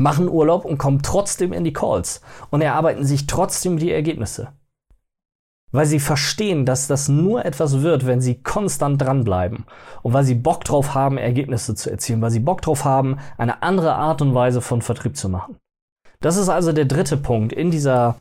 machen 0.00 0.28
Urlaub 0.28 0.64
und 0.64 0.78
kommen 0.78 1.02
trotzdem 1.02 1.52
in 1.52 1.62
die 1.62 1.72
Calls 1.72 2.22
und 2.50 2.62
erarbeiten 2.62 3.04
sich 3.04 3.26
trotzdem 3.26 3.78
die 3.78 3.92
Ergebnisse. 3.92 4.48
Weil 5.72 5.86
sie 5.86 6.00
verstehen, 6.00 6.66
dass 6.66 6.88
das 6.88 7.08
nur 7.08 7.44
etwas 7.44 7.82
wird, 7.82 8.04
wenn 8.06 8.20
sie 8.20 8.42
konstant 8.42 9.00
dranbleiben. 9.00 9.66
Und 10.02 10.12
weil 10.12 10.24
sie 10.24 10.34
Bock 10.34 10.64
drauf 10.64 10.94
haben, 10.94 11.16
Ergebnisse 11.16 11.76
zu 11.76 11.90
erzielen. 11.90 12.20
Weil 12.20 12.32
sie 12.32 12.40
Bock 12.40 12.60
drauf 12.62 12.84
haben, 12.84 13.18
eine 13.38 13.62
andere 13.62 13.94
Art 13.94 14.20
und 14.20 14.34
Weise 14.34 14.60
von 14.60 14.82
Vertrieb 14.82 15.16
zu 15.16 15.28
machen. 15.28 15.58
Das 16.18 16.36
ist 16.36 16.48
also 16.48 16.72
der 16.72 16.86
dritte 16.86 17.16
Punkt 17.16 17.52
in 17.52 17.70
dieser, 17.70 18.16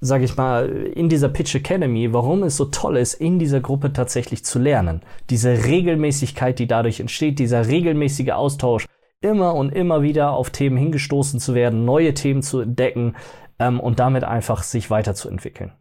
sag 0.00 0.20
ich 0.20 0.36
mal, 0.36 0.68
in 0.68 1.08
dieser 1.08 1.30
Pitch 1.30 1.54
Academy, 1.54 2.12
warum 2.12 2.42
es 2.42 2.58
so 2.58 2.66
toll 2.66 2.98
ist, 2.98 3.14
in 3.14 3.38
dieser 3.38 3.60
Gruppe 3.60 3.92
tatsächlich 3.94 4.44
zu 4.44 4.58
lernen. 4.58 5.00
Diese 5.30 5.64
Regelmäßigkeit, 5.64 6.58
die 6.58 6.66
dadurch 6.66 7.00
entsteht, 7.00 7.38
dieser 7.38 7.66
regelmäßige 7.66 8.30
Austausch, 8.30 8.86
immer 9.24 9.54
und 9.54 9.70
immer 9.70 10.02
wieder 10.02 10.32
auf 10.32 10.50
Themen 10.50 10.76
hingestoßen 10.76 11.40
zu 11.40 11.54
werden, 11.54 11.84
neue 11.84 12.14
Themen 12.14 12.42
zu 12.42 12.60
entdecken 12.60 13.16
ähm, 13.58 13.80
und 13.80 13.98
damit 13.98 14.22
einfach 14.22 14.62
sich 14.62 14.90
weiterzuentwickeln. 14.90 15.72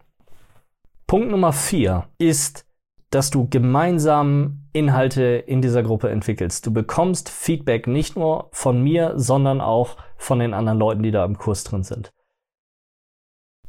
Punkt 1.05 1.29
Nummer 1.29 1.53
vier 1.53 2.05
ist, 2.17 2.65
dass 3.11 3.29
du 3.29 3.47
gemeinsam 3.47 4.63
Inhalte 4.71 5.23
in 5.23 5.61
dieser 5.61 5.83
Gruppe 5.83 6.09
entwickelst. 6.09 6.65
Du 6.65 6.73
bekommst 6.73 7.29
Feedback 7.29 7.85
nicht 7.85 8.15
nur 8.15 8.49
von 8.51 8.81
mir, 8.81 9.13
sondern 9.17 9.61
auch 9.61 9.97
von 10.17 10.39
den 10.39 10.55
anderen 10.55 10.79
Leuten, 10.79 11.03
die 11.03 11.11
da 11.11 11.23
im 11.23 11.37
Kurs 11.37 11.63
drin 11.63 11.83
sind. 11.83 12.11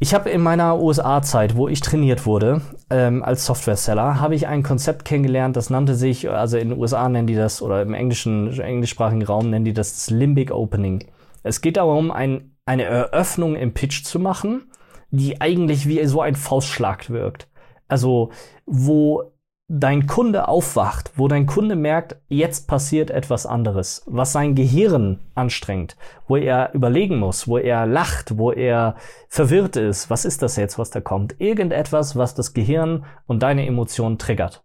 Ich 0.05 0.13
habe 0.13 0.29
in 0.29 0.43
meiner 0.43 0.79
USA-Zeit, 0.83 1.57
wo 1.57 1.67
ich 1.67 1.81
trainiert 1.81 2.27
wurde 2.27 2.61
ähm, 2.91 3.23
als 3.23 3.47
Software-Seller, 3.47 4.21
habe 4.21 4.35
ich 4.35 4.47
ein 4.47 4.63
Konzept 4.63 5.07
kennengelernt, 5.07 5.57
das 5.57 5.71
nannte 5.71 5.95
sich, 5.95 6.29
also 6.29 6.59
in 6.59 6.69
den 6.69 6.79
USA 6.79 7.09
nennen 7.09 7.27
die 7.27 7.35
das, 7.35 7.63
oder 7.63 7.81
im 7.81 7.95
englischen, 7.95 8.53
englischsprachigen 8.61 9.23
Raum 9.23 9.49
nennen 9.49 9.65
die 9.65 9.73
das, 9.73 9.95
das 9.95 10.11
Limbic 10.11 10.51
Opening. 10.51 11.07
Es 11.43 11.63
geht 11.63 11.79
darum, 11.79 12.11
ein, 12.11 12.53
eine 12.67 12.83
Eröffnung 12.83 13.57
im 13.57 13.73
Pitch 13.73 14.05
zu 14.05 14.19
machen, 14.19 14.71
die 15.09 15.41
eigentlich 15.41 15.89
wie 15.89 16.05
so 16.05 16.21
ein 16.21 16.35
Faustschlag 16.35 17.09
wirkt. 17.09 17.49
Also, 17.89 18.29
wo 18.67 19.33
dein 19.69 20.07
Kunde 20.07 20.47
aufwacht, 20.49 21.13
wo 21.17 21.27
dein 21.27 21.47
Kunde 21.47 21.75
merkt, 21.75 22.17
jetzt 22.29 22.69
passiert 22.69 23.11
etwas 23.11 23.47
anderes, 23.47 24.03
was 24.07 24.33
sein 24.33 24.55
Gehirn 24.55 25.21
anstrengt, 25.35 25.97
wo 26.29 26.37
er 26.37 26.75
überlegen 26.75 27.19
muss, 27.19 27.49
wo 27.49 27.57
er 27.57 27.87
lacht, 27.87 28.37
wo 28.37 28.53
er 28.53 28.97
verwirrt 29.29 29.77
ist, 29.77 30.11
was 30.11 30.27
ist 30.27 30.43
das 30.43 30.57
jetzt, 30.57 30.79
was 30.79 30.91
da 30.91 31.01
kommt? 31.01 31.41
Irgendetwas, 31.41 32.15
was 32.15 32.35
das 32.35 32.53
Gehirn 32.53 33.07
und 33.27 33.43
deine 33.43 33.67
Emotionen 33.67 34.19
triggert. 34.19 34.65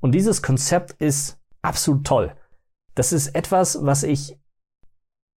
Und 0.00 0.12
dieses 0.12 0.42
Konzept 0.42 0.92
ist 0.92 1.40
absolut 1.62 2.06
toll. 2.06 2.32
Das 2.94 3.12
ist 3.12 3.34
etwas, 3.34 3.84
was 3.84 4.04
ich 4.04 4.38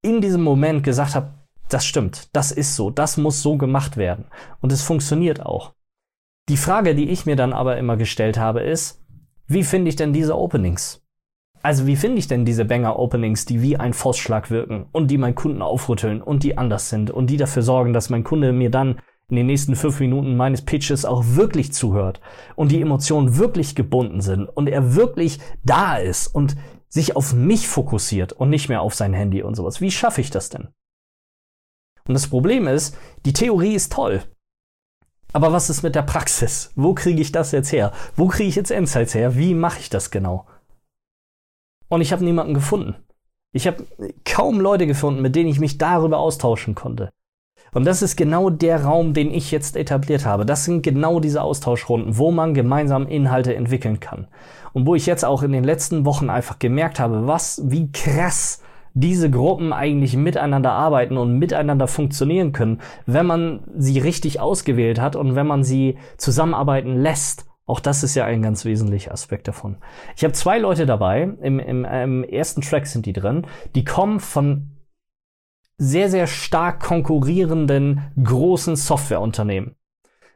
in 0.03 0.21
diesem 0.21 0.43
Moment 0.43 0.85
gesagt 0.85 1.15
habe, 1.15 1.35
das 1.71 1.85
stimmt, 1.85 2.35
das 2.37 2.53
ist 2.53 2.77
so, 2.77 2.91
das 2.91 3.17
muss 3.17 3.43
so 3.43 3.57
gemacht 3.57 3.97
werden. 3.97 4.27
Und 4.61 4.71
es 4.71 4.83
funktioniert 4.83 5.45
auch. 5.45 5.75
Die 6.49 6.57
Frage, 6.57 6.95
die 6.95 7.11
ich 7.11 7.27
mir 7.27 7.37
dann 7.37 7.53
aber 7.53 7.77
immer 7.77 7.97
gestellt 7.97 8.39
habe, 8.39 8.61
ist, 8.61 8.98
wie 9.49 9.65
finde 9.65 9.89
ich 9.89 9.97
denn 9.97 10.13
diese 10.13 10.37
Openings? 10.37 11.03
Also 11.63 11.87
wie 11.87 11.97
finde 11.97 12.19
ich 12.19 12.29
denn 12.29 12.45
diese 12.45 12.65
Banger-Openings, 12.65 13.45
die 13.47 13.63
wie 13.63 13.77
ein 13.77 13.93
Faustschlag 13.93 14.51
wirken 14.51 14.87
und 14.93 15.11
die 15.11 15.19
meinen 15.19 15.35
Kunden 15.35 15.63
aufrütteln 15.63 16.23
und 16.23 16.45
die 16.45 16.57
anders 16.57 16.89
sind 16.89 17.11
und 17.11 17.31
die 17.31 17.37
dafür 17.37 17.63
sorgen, 17.63 17.93
dass 17.93 18.11
mein 18.11 18.25
Kunde 18.25 18.53
mir 18.53 18.71
dann 18.71 19.01
in 19.31 19.37
den 19.37 19.47
nächsten 19.47 19.75
fünf 19.75 20.01
Minuten 20.01 20.37
meines 20.37 20.63
Pitches 20.63 21.05
auch 21.05 21.25
wirklich 21.27 21.73
zuhört 21.73 22.21
und 22.57 22.73
die 22.73 22.81
Emotionen 22.81 23.37
wirklich 23.37 23.75
gebunden 23.75 24.21
sind 24.21 24.47
und 24.47 24.69
er 24.69 24.95
wirklich 24.95 25.39
da 25.65 25.97
ist 25.97 26.29
und 26.29 26.57
sich 26.89 27.17
auf 27.17 27.35
mich 27.35 27.69
fokussiert 27.69 28.33
und 28.33 28.51
nicht 28.51 28.69
mehr 28.69 28.81
auf 28.81 28.95
sein 28.95 29.13
Handy 29.13 29.43
und 29.43 29.55
sowas. 29.55 29.81
Wie 29.81 29.91
schaffe 29.91 30.21
ich 30.21 30.31
das 30.31 30.49
denn? 30.49 30.69
Und 32.07 32.15
das 32.15 32.29
Problem 32.29 32.67
ist, 32.67 32.97
die 33.27 33.35
Theorie 33.35 33.75
ist 33.75 33.93
toll. 33.93 34.23
Aber 35.33 35.53
was 35.53 35.71
ist 35.71 35.83
mit 35.83 35.95
der 35.95 36.03
Praxis? 36.03 36.73
Wo 36.75 36.95
kriege 36.95 37.21
ich 37.21 37.33
das 37.33 37.53
jetzt 37.53 37.73
her? 37.73 37.93
Wo 38.17 38.29
kriege 38.29 38.49
ich 38.49 38.57
jetzt 38.57 38.71
Insights 38.71 39.15
her? 39.15 39.37
Wie 39.37 39.55
mache 39.55 39.81
ich 39.81 39.91
das 39.91 40.11
genau? 40.11 40.47
Und 41.89 42.01
ich 42.01 42.13
habe 42.13 42.25
niemanden 42.25 42.55
gefunden. 42.55 42.97
Ich 43.53 43.67
habe 43.67 43.87
kaum 44.25 44.61
Leute 44.61 44.87
gefunden, 44.87 45.23
mit 45.23 45.35
denen 45.35 45.49
ich 45.49 45.61
mich 45.61 45.79
darüber 45.79 46.19
austauschen 46.19 46.75
konnte. 46.75 47.11
Und 47.73 47.85
das 47.85 48.03
ist 48.03 48.17
genau 48.17 48.51
der 48.51 48.85
Raum, 48.85 49.13
den 49.13 49.33
ich 49.33 49.51
jetzt 49.51 49.77
etabliert 49.77 50.25
habe. 50.25 50.47
Das 50.47 50.65
sind 50.65 50.83
genau 50.83 51.21
diese 51.21 51.43
Austauschrunden, 51.43 52.17
wo 52.17 52.31
man 52.31 52.55
gemeinsam 52.55 53.07
Inhalte 53.07 53.55
entwickeln 53.55 54.01
kann. 54.01 54.29
Und 54.73 54.87
wo 54.87 54.95
ich 54.95 55.07
jetzt 55.07 55.25
auch 55.25 55.43
in 55.43 55.53
den 55.53 55.65
letzten 55.65 56.05
Wochen 56.07 56.31
einfach 56.31 56.59
gemerkt 56.59 56.99
habe, 56.99 57.27
was, 57.27 57.61
wie 57.65 57.91
krass 57.93 58.63
diese 58.95 59.31
Gruppen 59.31 59.73
eigentlich 59.73 60.17
miteinander 60.17 60.73
arbeiten 60.73 61.17
und 61.17 61.39
miteinander 61.39 61.87
funktionieren 61.87 62.53
können, 62.53 62.81
wenn 63.07 63.27
man 63.27 63.61
sie 63.77 63.99
richtig 63.99 64.41
ausgewählt 64.41 65.01
hat 65.01 65.17
und 65.17 65.35
wenn 65.35 65.47
man 65.47 65.65
sie 65.65 65.99
zusammenarbeiten 66.17 66.97
lässt. 66.97 67.47
Auch 67.67 67.81
das 67.81 68.03
ist 68.03 68.15
ja 68.15 68.25
ein 68.25 68.43
ganz 68.43 68.65
wesentlicher 68.65 69.13
Aspekt 69.13 69.47
davon. 69.47 69.77
Ich 70.17 70.25
habe 70.25 70.33
zwei 70.33 70.59
Leute 70.59 70.87
dabei, 70.87 71.23
im, 71.43 71.59
im, 71.59 71.85
im 71.85 72.25
ersten 72.25 72.63
Track 72.63 72.87
sind 72.87 73.05
die 73.05 73.13
drin, 73.13 73.47
die 73.75 73.85
kommen 73.85 74.21
von 74.21 74.71
sehr, 75.77 76.11
sehr 76.11 76.27
stark 76.27 76.81
konkurrierenden 76.81 78.03
großen 78.23 78.75
Softwareunternehmen. 78.75 79.77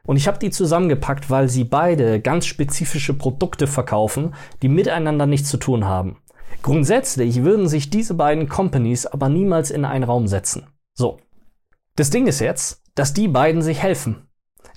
Und 0.05 0.17
ich 0.17 0.27
habe 0.27 0.37
die 0.37 0.51
zusammengepackt, 0.51 1.29
weil 1.29 1.47
sie 1.47 1.63
beide 1.63 2.19
ganz 2.19 2.45
spezifische 2.45 3.13
Produkte 3.13 3.67
verkaufen, 3.67 4.35
die 4.61 4.69
miteinander 4.69 5.25
nichts 5.25 5.49
zu 5.49 5.57
tun 5.57 5.85
haben. 5.85 6.17
Grundsätzlich 6.61 7.43
würden 7.43 7.67
sich 7.67 7.89
diese 7.89 8.13
beiden 8.13 8.47
Companies 8.47 9.05
aber 9.05 9.29
niemals 9.29 9.71
in 9.71 9.85
einen 9.85 10.03
Raum 10.03 10.27
setzen. 10.27 10.67
So. 10.93 11.19
Das 11.95 12.09
Ding 12.09 12.27
ist 12.27 12.39
jetzt, 12.39 12.81
dass 12.95 13.13
die 13.13 13.27
beiden 13.27 13.61
sich 13.61 13.81
helfen. 13.81 14.27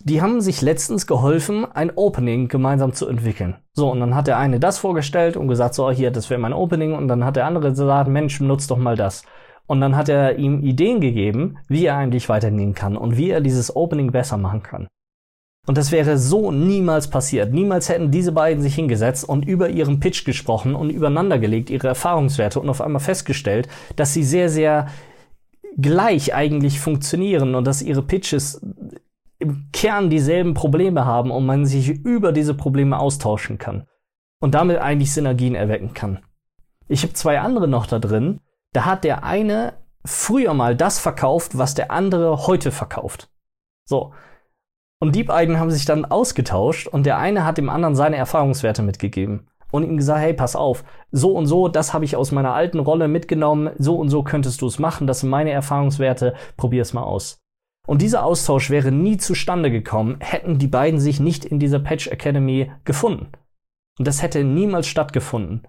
Die 0.02 0.22
haben 0.22 0.40
sich 0.40 0.62
letztens 0.62 1.06
geholfen, 1.06 1.64
ein 1.64 1.90
Opening 1.96 2.48
gemeinsam 2.48 2.92
zu 2.92 3.08
entwickeln. 3.08 3.56
So, 3.72 3.90
und 3.90 4.00
dann 4.00 4.14
hat 4.14 4.26
der 4.26 4.38
eine 4.38 4.60
das 4.60 4.78
vorgestellt 4.78 5.36
und 5.36 5.48
gesagt, 5.48 5.74
so, 5.74 5.90
hier, 5.90 6.10
das 6.10 6.30
wäre 6.30 6.40
mein 6.40 6.52
Opening. 6.52 6.94
Und 6.94 7.08
dann 7.08 7.24
hat 7.24 7.36
der 7.36 7.46
andere 7.46 7.70
gesagt, 7.70 8.08
Mensch, 8.08 8.40
nutzt 8.40 8.70
doch 8.70 8.78
mal 8.78 8.96
das. 8.96 9.24
Und 9.66 9.80
dann 9.80 9.96
hat 9.96 10.08
er 10.08 10.38
ihm 10.38 10.62
Ideen 10.62 11.00
gegeben, 11.00 11.58
wie 11.68 11.86
er 11.86 11.96
eigentlich 11.96 12.28
weitergehen 12.28 12.74
kann 12.74 12.96
und 12.96 13.16
wie 13.16 13.30
er 13.30 13.40
dieses 13.40 13.74
Opening 13.74 14.12
besser 14.12 14.36
machen 14.36 14.62
kann. 14.62 14.86
Und 15.66 15.76
das 15.76 15.90
wäre 15.90 16.16
so 16.16 16.52
niemals 16.52 17.08
passiert. 17.08 17.52
Niemals 17.52 17.88
hätten 17.88 18.12
diese 18.12 18.32
beiden 18.32 18.62
sich 18.62 18.76
hingesetzt 18.76 19.28
und 19.28 19.44
über 19.44 19.68
ihren 19.68 19.98
Pitch 19.98 20.24
gesprochen 20.24 20.76
und 20.76 20.90
übereinandergelegt, 20.90 21.70
ihre 21.70 21.88
Erfahrungswerte 21.88 22.60
und 22.60 22.68
auf 22.68 22.80
einmal 22.80 23.00
festgestellt, 23.00 23.68
dass 23.96 24.14
sie 24.14 24.22
sehr, 24.22 24.48
sehr 24.48 24.86
gleich 25.76 26.34
eigentlich 26.34 26.80
funktionieren 26.80 27.54
und 27.54 27.66
dass 27.66 27.82
ihre 27.82 28.02
Pitches 28.02 28.64
im 29.38 29.68
Kern 29.72 30.08
dieselben 30.08 30.54
Probleme 30.54 31.04
haben 31.04 31.30
und 31.30 31.44
man 31.44 31.66
sich 31.66 31.88
über 31.88 32.32
diese 32.32 32.54
Probleme 32.54 32.98
austauschen 32.98 33.58
kann 33.58 33.86
und 34.40 34.54
damit 34.54 34.78
eigentlich 34.78 35.12
Synergien 35.12 35.54
erwecken 35.54 35.92
kann. 35.92 36.20
Ich 36.88 37.02
habe 37.02 37.12
zwei 37.12 37.40
andere 37.40 37.68
noch 37.68 37.86
da 37.86 37.98
drin. 37.98 38.40
Da 38.72 38.84
hat 38.84 39.04
der 39.04 39.24
eine 39.24 39.74
früher 40.04 40.54
mal 40.54 40.76
das 40.76 40.98
verkauft, 40.98 41.58
was 41.58 41.74
der 41.74 41.90
andere 41.90 42.46
heute 42.46 42.70
verkauft. 42.70 43.28
So, 43.84 44.12
und 45.00 45.14
die 45.14 45.24
beiden 45.24 45.58
haben 45.58 45.70
sich 45.70 45.84
dann 45.84 46.04
ausgetauscht 46.04 46.88
und 46.88 47.06
der 47.06 47.18
eine 47.18 47.44
hat 47.44 47.58
dem 47.58 47.68
anderen 47.68 47.94
seine 47.94 48.16
Erfahrungswerte 48.16 48.82
mitgegeben 48.82 49.48
und 49.70 49.82
ihm 49.82 49.96
gesagt, 49.96 50.20
hey, 50.20 50.32
pass 50.32 50.56
auf, 50.56 50.84
so 51.10 51.32
und 51.32 51.46
so, 51.46 51.68
das 51.68 51.92
habe 51.92 52.04
ich 52.04 52.16
aus 52.16 52.32
meiner 52.32 52.54
alten 52.54 52.78
Rolle 52.78 53.08
mitgenommen, 53.08 53.70
so 53.78 53.96
und 53.96 54.08
so 54.08 54.22
könntest 54.22 54.62
du 54.62 54.66
es 54.66 54.78
machen, 54.78 55.06
das 55.06 55.20
sind 55.20 55.30
meine 55.30 55.50
Erfahrungswerte, 55.50 56.34
probier 56.56 56.82
es 56.82 56.92
mal 56.92 57.02
aus. 57.02 57.38
Und 57.86 58.02
dieser 58.02 58.24
Austausch 58.24 58.70
wäre 58.70 58.90
nie 58.90 59.16
zustande 59.16 59.70
gekommen, 59.70 60.16
hätten 60.20 60.58
die 60.58 60.66
beiden 60.66 60.98
sich 60.98 61.20
nicht 61.20 61.44
in 61.44 61.58
dieser 61.58 61.78
Patch 61.78 62.08
Academy 62.08 62.72
gefunden. 62.84 63.28
Und 63.98 64.08
das 64.08 64.22
hätte 64.22 64.44
niemals 64.44 64.88
stattgefunden. 64.88 65.62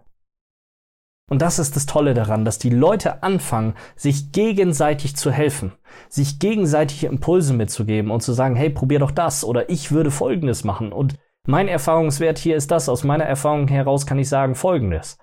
Und 1.29 1.41
das 1.41 1.59
ist 1.59 1.75
das 1.75 1.85
Tolle 1.85 2.13
daran, 2.13 2.45
dass 2.45 2.57
die 2.57 2.69
Leute 2.69 3.21
anfangen, 3.21 3.73
sich 3.95 4.31
gegenseitig 4.31 5.17
zu 5.17 5.29
helfen, 5.29 5.73
sich 6.07 6.39
gegenseitig 6.39 7.03
Impulse 7.03 7.53
mitzugeben 7.53 8.11
und 8.11 8.21
zu 8.21 8.31
sagen, 8.31 8.55
hey, 8.55 8.69
probier 8.69 8.99
doch 8.99 9.11
das 9.11 9.43
oder 9.43 9.69
ich 9.69 9.91
würde 9.91 10.11
Folgendes 10.11 10.63
machen 10.63 10.93
und 10.93 11.15
mein 11.49 11.69
Erfahrungswert 11.69 12.37
hier 12.37 12.57
ist 12.57 12.71
das, 12.71 12.89
aus 12.89 13.05
meiner 13.05 13.23
Erfahrung 13.23 13.69
heraus 13.69 14.05
kann 14.05 14.19
ich 14.19 14.27
sagen 14.27 14.53
Folgendes. 14.53 15.17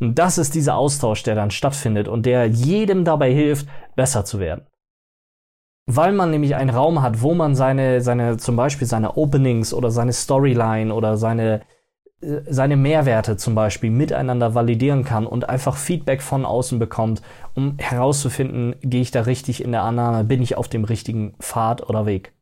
Und 0.00 0.18
das 0.18 0.36
ist 0.36 0.56
dieser 0.56 0.76
Austausch, 0.76 1.22
der 1.22 1.36
dann 1.36 1.52
stattfindet 1.52 2.08
und 2.08 2.26
der 2.26 2.46
jedem 2.46 3.04
dabei 3.04 3.32
hilft, 3.32 3.68
besser 3.94 4.24
zu 4.24 4.40
werden. 4.40 4.66
Weil 5.86 6.12
man 6.12 6.30
nämlich 6.30 6.56
einen 6.56 6.70
Raum 6.70 7.02
hat, 7.02 7.22
wo 7.22 7.34
man 7.34 7.54
seine, 7.54 8.00
seine, 8.00 8.36
zum 8.38 8.56
Beispiel 8.56 8.88
seine 8.88 9.16
Openings 9.16 9.72
oder 9.72 9.92
seine 9.92 10.12
Storyline 10.12 10.92
oder 10.92 11.16
seine, 11.16 11.60
seine 12.48 12.76
Mehrwerte 12.76 13.36
zum 13.36 13.54
Beispiel 13.54 13.90
miteinander 13.90 14.54
validieren 14.54 15.04
kann 15.04 15.26
und 15.26 15.48
einfach 15.48 15.76
Feedback 15.76 16.22
von 16.22 16.44
außen 16.44 16.78
bekommt, 16.78 17.22
um 17.54 17.76
herauszufinden, 17.78 18.74
gehe 18.80 19.02
ich 19.02 19.10
da 19.10 19.22
richtig 19.22 19.62
in 19.62 19.72
der 19.72 19.82
Annahme, 19.82 20.24
bin 20.24 20.42
ich 20.42 20.56
auf 20.56 20.68
dem 20.68 20.84
richtigen 20.84 21.34
Pfad 21.40 21.88
oder 21.88 22.06
Weg. 22.06 22.32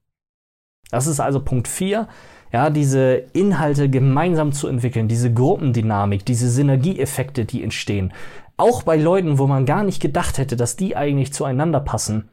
Das 0.90 1.06
ist 1.06 1.20
also 1.20 1.40
Punkt 1.40 1.68
4, 1.68 2.06
ja, 2.52 2.70
diese 2.70 3.24
Inhalte 3.32 3.88
gemeinsam 3.88 4.52
zu 4.52 4.68
entwickeln, 4.68 5.08
diese 5.08 5.32
Gruppendynamik, 5.32 6.24
diese 6.24 6.50
Synergieeffekte, 6.50 7.44
die 7.44 7.62
entstehen. 7.62 8.12
Auch 8.58 8.82
bei 8.82 8.96
Leuten, 8.96 9.38
wo 9.38 9.46
man 9.46 9.64
gar 9.64 9.84
nicht 9.84 10.02
gedacht 10.02 10.38
hätte, 10.38 10.56
dass 10.56 10.76
die 10.76 10.94
eigentlich 10.94 11.32
zueinander 11.32 11.80
passen 11.80 12.28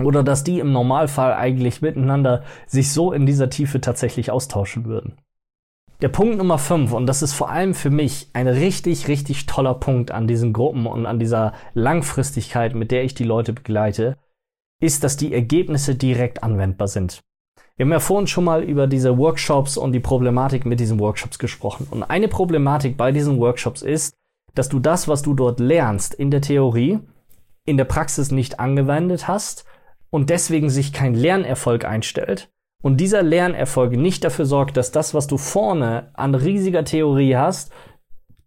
oder 0.00 0.24
dass 0.24 0.42
die 0.42 0.58
im 0.58 0.72
Normalfall 0.72 1.34
eigentlich 1.34 1.80
miteinander 1.80 2.42
sich 2.66 2.92
so 2.92 3.12
in 3.12 3.24
dieser 3.24 3.50
Tiefe 3.50 3.80
tatsächlich 3.80 4.30
austauschen 4.30 4.84
würden. 4.84 5.16
Der 6.02 6.08
Punkt 6.08 6.36
Nummer 6.36 6.58
5, 6.58 6.92
und 6.94 7.06
das 7.06 7.22
ist 7.22 7.32
vor 7.32 7.48
allem 7.48 7.74
für 7.74 7.90
mich 7.90 8.28
ein 8.32 8.48
richtig, 8.48 9.06
richtig 9.06 9.46
toller 9.46 9.74
Punkt 9.74 10.10
an 10.10 10.26
diesen 10.26 10.52
Gruppen 10.52 10.86
und 10.86 11.06
an 11.06 11.20
dieser 11.20 11.52
Langfristigkeit, 11.74 12.74
mit 12.74 12.90
der 12.90 13.04
ich 13.04 13.14
die 13.14 13.22
Leute 13.22 13.52
begleite, 13.52 14.16
ist, 14.80 15.04
dass 15.04 15.16
die 15.16 15.32
Ergebnisse 15.32 15.94
direkt 15.94 16.42
anwendbar 16.42 16.88
sind. 16.88 17.20
Wir 17.76 17.84
haben 17.86 17.92
ja 17.92 18.00
vorhin 18.00 18.26
schon 18.26 18.42
mal 18.42 18.64
über 18.64 18.88
diese 18.88 19.16
Workshops 19.16 19.76
und 19.76 19.92
die 19.92 20.00
Problematik 20.00 20.66
mit 20.66 20.80
diesen 20.80 20.98
Workshops 20.98 21.38
gesprochen. 21.38 21.86
Und 21.88 22.02
eine 22.02 22.26
Problematik 22.26 22.96
bei 22.96 23.12
diesen 23.12 23.38
Workshops 23.38 23.80
ist, 23.80 24.12
dass 24.56 24.68
du 24.68 24.80
das, 24.80 25.06
was 25.06 25.22
du 25.22 25.34
dort 25.34 25.60
lernst 25.60 26.14
in 26.14 26.32
der 26.32 26.40
Theorie, 26.40 26.98
in 27.64 27.76
der 27.76 27.84
Praxis 27.84 28.32
nicht 28.32 28.58
angewendet 28.58 29.28
hast 29.28 29.66
und 30.10 30.30
deswegen 30.30 30.68
sich 30.68 30.92
kein 30.92 31.14
Lernerfolg 31.14 31.84
einstellt 31.84 32.50
und 32.82 32.98
dieser 32.98 33.22
Lernerfolg 33.22 33.92
nicht 33.92 34.24
dafür 34.24 34.44
sorgt, 34.44 34.76
dass 34.76 34.92
das, 34.92 35.14
was 35.14 35.26
du 35.26 35.38
vorne 35.38 36.10
an 36.14 36.34
riesiger 36.34 36.84
Theorie 36.84 37.36
hast, 37.36 37.72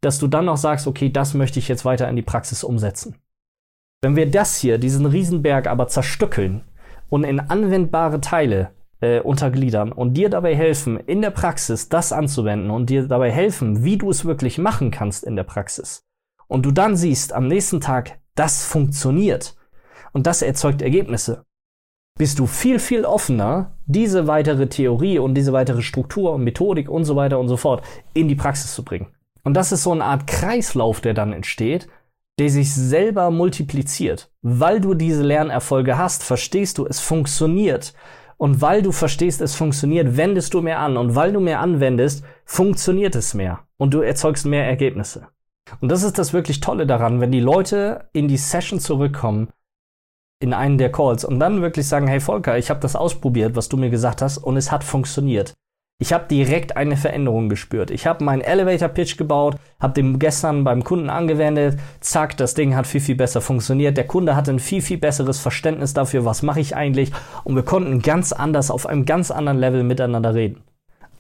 dass 0.02 0.19
du 0.19 0.28
dann 0.28 0.45
noch 0.45 0.58
sagst, 0.58 0.86
okay, 0.86 1.10
das 1.10 1.34
möchte 1.34 1.58
ich 1.58 1.67
jetzt 1.67 1.86
weiter 1.86 2.08
in 2.08 2.15
die 2.15 2.21
Praxis 2.21 2.63
umsetzen. 2.63 3.15
Wenn 4.02 4.15
wir 4.15 4.30
das 4.30 4.58
hier, 4.58 4.78
diesen 4.78 5.06
Riesenberg 5.06 5.67
aber 5.67 5.88
zerstückeln 5.88 6.63
und 7.10 7.24
in 7.24 7.39
anwendbare 7.39 8.21
Teile 8.21 8.71
äh, 9.02 9.19
untergliedern 9.19 9.91
und 9.91 10.13
dir 10.13 10.30
dabei 10.30 10.56
helfen, 10.56 11.00
in 11.00 11.21
der 11.21 11.32
Praxis 11.32 11.89
das 11.89 12.13
anzuwenden 12.13 12.69
und 12.69 12.89
dir 12.89 13.08
dabei 13.08 13.32
helfen, 13.32 13.84
wie 13.84 13.98
du 13.98 14.10
es 14.10 14.26
wirklich 14.26 14.58
machen 14.58 14.91
kannst 14.91 15.24
in 15.24 15.36
der 15.36 15.43
Praxis, 15.43 16.04
und 16.48 16.65
du 16.65 16.71
dann 16.71 16.95
siehst 16.95 17.34
am 17.34 17.48
nächsten 17.48 17.82
Tag, 17.82 18.19
das 18.36 18.65
funktioniert 18.65 19.56
und 20.12 20.28
das 20.28 20.41
erzeugt 20.41 20.82
Ergebnisse, 20.82 21.45
bist 22.17 22.39
du 22.39 22.47
viel, 22.47 22.80
viel 22.80 23.04
offener, 23.04 23.71
diese 23.86 24.25
weitere 24.25 24.67
Theorie 24.67 25.19
und 25.19 25.36
diese 25.36 25.51
weitere 25.51 25.82
Struktur 25.82 26.34
und 26.34 26.43
Methodik 26.43 26.89
und 26.89 27.04
so 27.04 27.15
weiter 27.15 27.39
und 27.39 27.49
so 27.49 27.58
fort 27.58 27.84
in 28.13 28.30
die 28.30 28.36
Praxis 28.36 28.73
zu 28.73 28.84
bringen. 28.84 29.08
Und 29.43 29.54
das 29.54 29.71
ist 29.71 29.84
so 29.84 29.91
eine 29.91 30.06
Art 30.06 30.25
Kreislauf, 30.25 31.01
der 31.01 31.13
dann 31.13 31.34
entsteht, 31.34 31.88
der 32.39 32.49
sich 32.49 32.73
selber 32.73 33.32
multipliziert. 33.32 34.32
Weil 34.41 34.80
du 34.80 34.93
diese 34.93 35.23
Lernerfolge 35.23 35.97
hast, 35.97 36.23
verstehst 36.23 36.78
du, 36.78 36.86
es 36.86 36.99
funktioniert. 36.99 37.93
Und 38.38 38.62
weil 38.62 38.82
du 38.82 38.91
verstehst, 38.91 39.41
es 39.41 39.56
funktioniert, 39.56 40.17
wendest 40.17 40.54
du 40.54 40.62
mehr 40.62 40.80
an. 40.80 40.97
Und 40.97 41.15
weil 41.15 41.34
du 41.34 41.39
mehr 41.39 41.60
anwendest, 41.60 42.23
funktioniert 42.45 43.15
es 43.15 43.34
mehr. 43.34 43.60
Und 43.78 43.93
du 43.93 43.99
erzeugst 43.99 44.45
mehr 44.45 44.65
Ergebnisse. 44.65 45.28
Und 45.82 45.91
das 45.91 46.04
ist 46.04 46.17
das 46.17 46.34
wirklich 46.34 46.60
Tolle 46.60 46.88
daran, 46.88 47.21
wenn 47.21 47.32
die 47.32 47.39
Leute 47.39 48.10
in 48.13 48.28
die 48.28 48.38
Session 48.38 48.80
zurückkommen 48.80 49.49
in 50.45 50.53
einen 50.53 50.77
der 50.77 50.91
Calls 50.91 51.25
und 51.25 51.39
dann 51.39 51.62
wirklich 51.62 51.88
sagen, 51.88 52.08
hey 52.08 52.19
Volker, 52.19 52.58
ich 52.58 52.69
habe 52.69 52.79
das 52.79 52.95
ausprobiert, 52.95 53.55
was 53.55 53.67
du 53.67 53.77
mir 53.77 53.89
gesagt 53.89 54.21
hast 54.21 54.38
und 54.38 54.58
es 54.58 54.71
hat 54.71 54.84
funktioniert. 54.84 55.53
Ich 55.97 56.13
habe 56.13 56.25
direkt 56.29 56.75
eine 56.75 56.97
Veränderung 56.97 57.49
gespürt. 57.49 57.89
Ich 57.89 58.05
habe 58.05 58.23
meinen 58.23 58.41
Elevator 58.41 58.89
Pitch 58.89 59.17
gebaut, 59.17 59.55
habe 59.79 59.93
den 59.93 60.19
gestern 60.19 60.65
beim 60.65 60.84
Kunden 60.84 61.10
angewendet. 61.10 61.79
Zack, 62.01 62.36
das 62.38 62.53
Ding 62.53 62.75
hat 62.75 62.86
viel 62.86 62.99
viel 62.99 63.15
besser 63.15 63.39
funktioniert. 63.39 63.95
Der 63.95 64.05
Kunde 64.05 64.36
hatte 64.36 64.51
ein 64.51 64.60
viel 64.60 64.81
viel 64.81 64.97
besseres 64.97 65.39
Verständnis 65.39 65.93
dafür, 65.93 66.25
was 66.25 66.43
mache 66.43 66.60
ich 66.60 66.75
eigentlich 66.75 67.12
und 67.43 67.55
wir 67.55 67.63
konnten 67.63 68.01
ganz 68.01 68.34
anders 68.34 68.69
auf 68.69 68.86
einem 68.86 69.05
ganz 69.05 69.31
anderen 69.31 69.58
Level 69.58 69.84
miteinander 69.84 70.36
reden. 70.36 70.63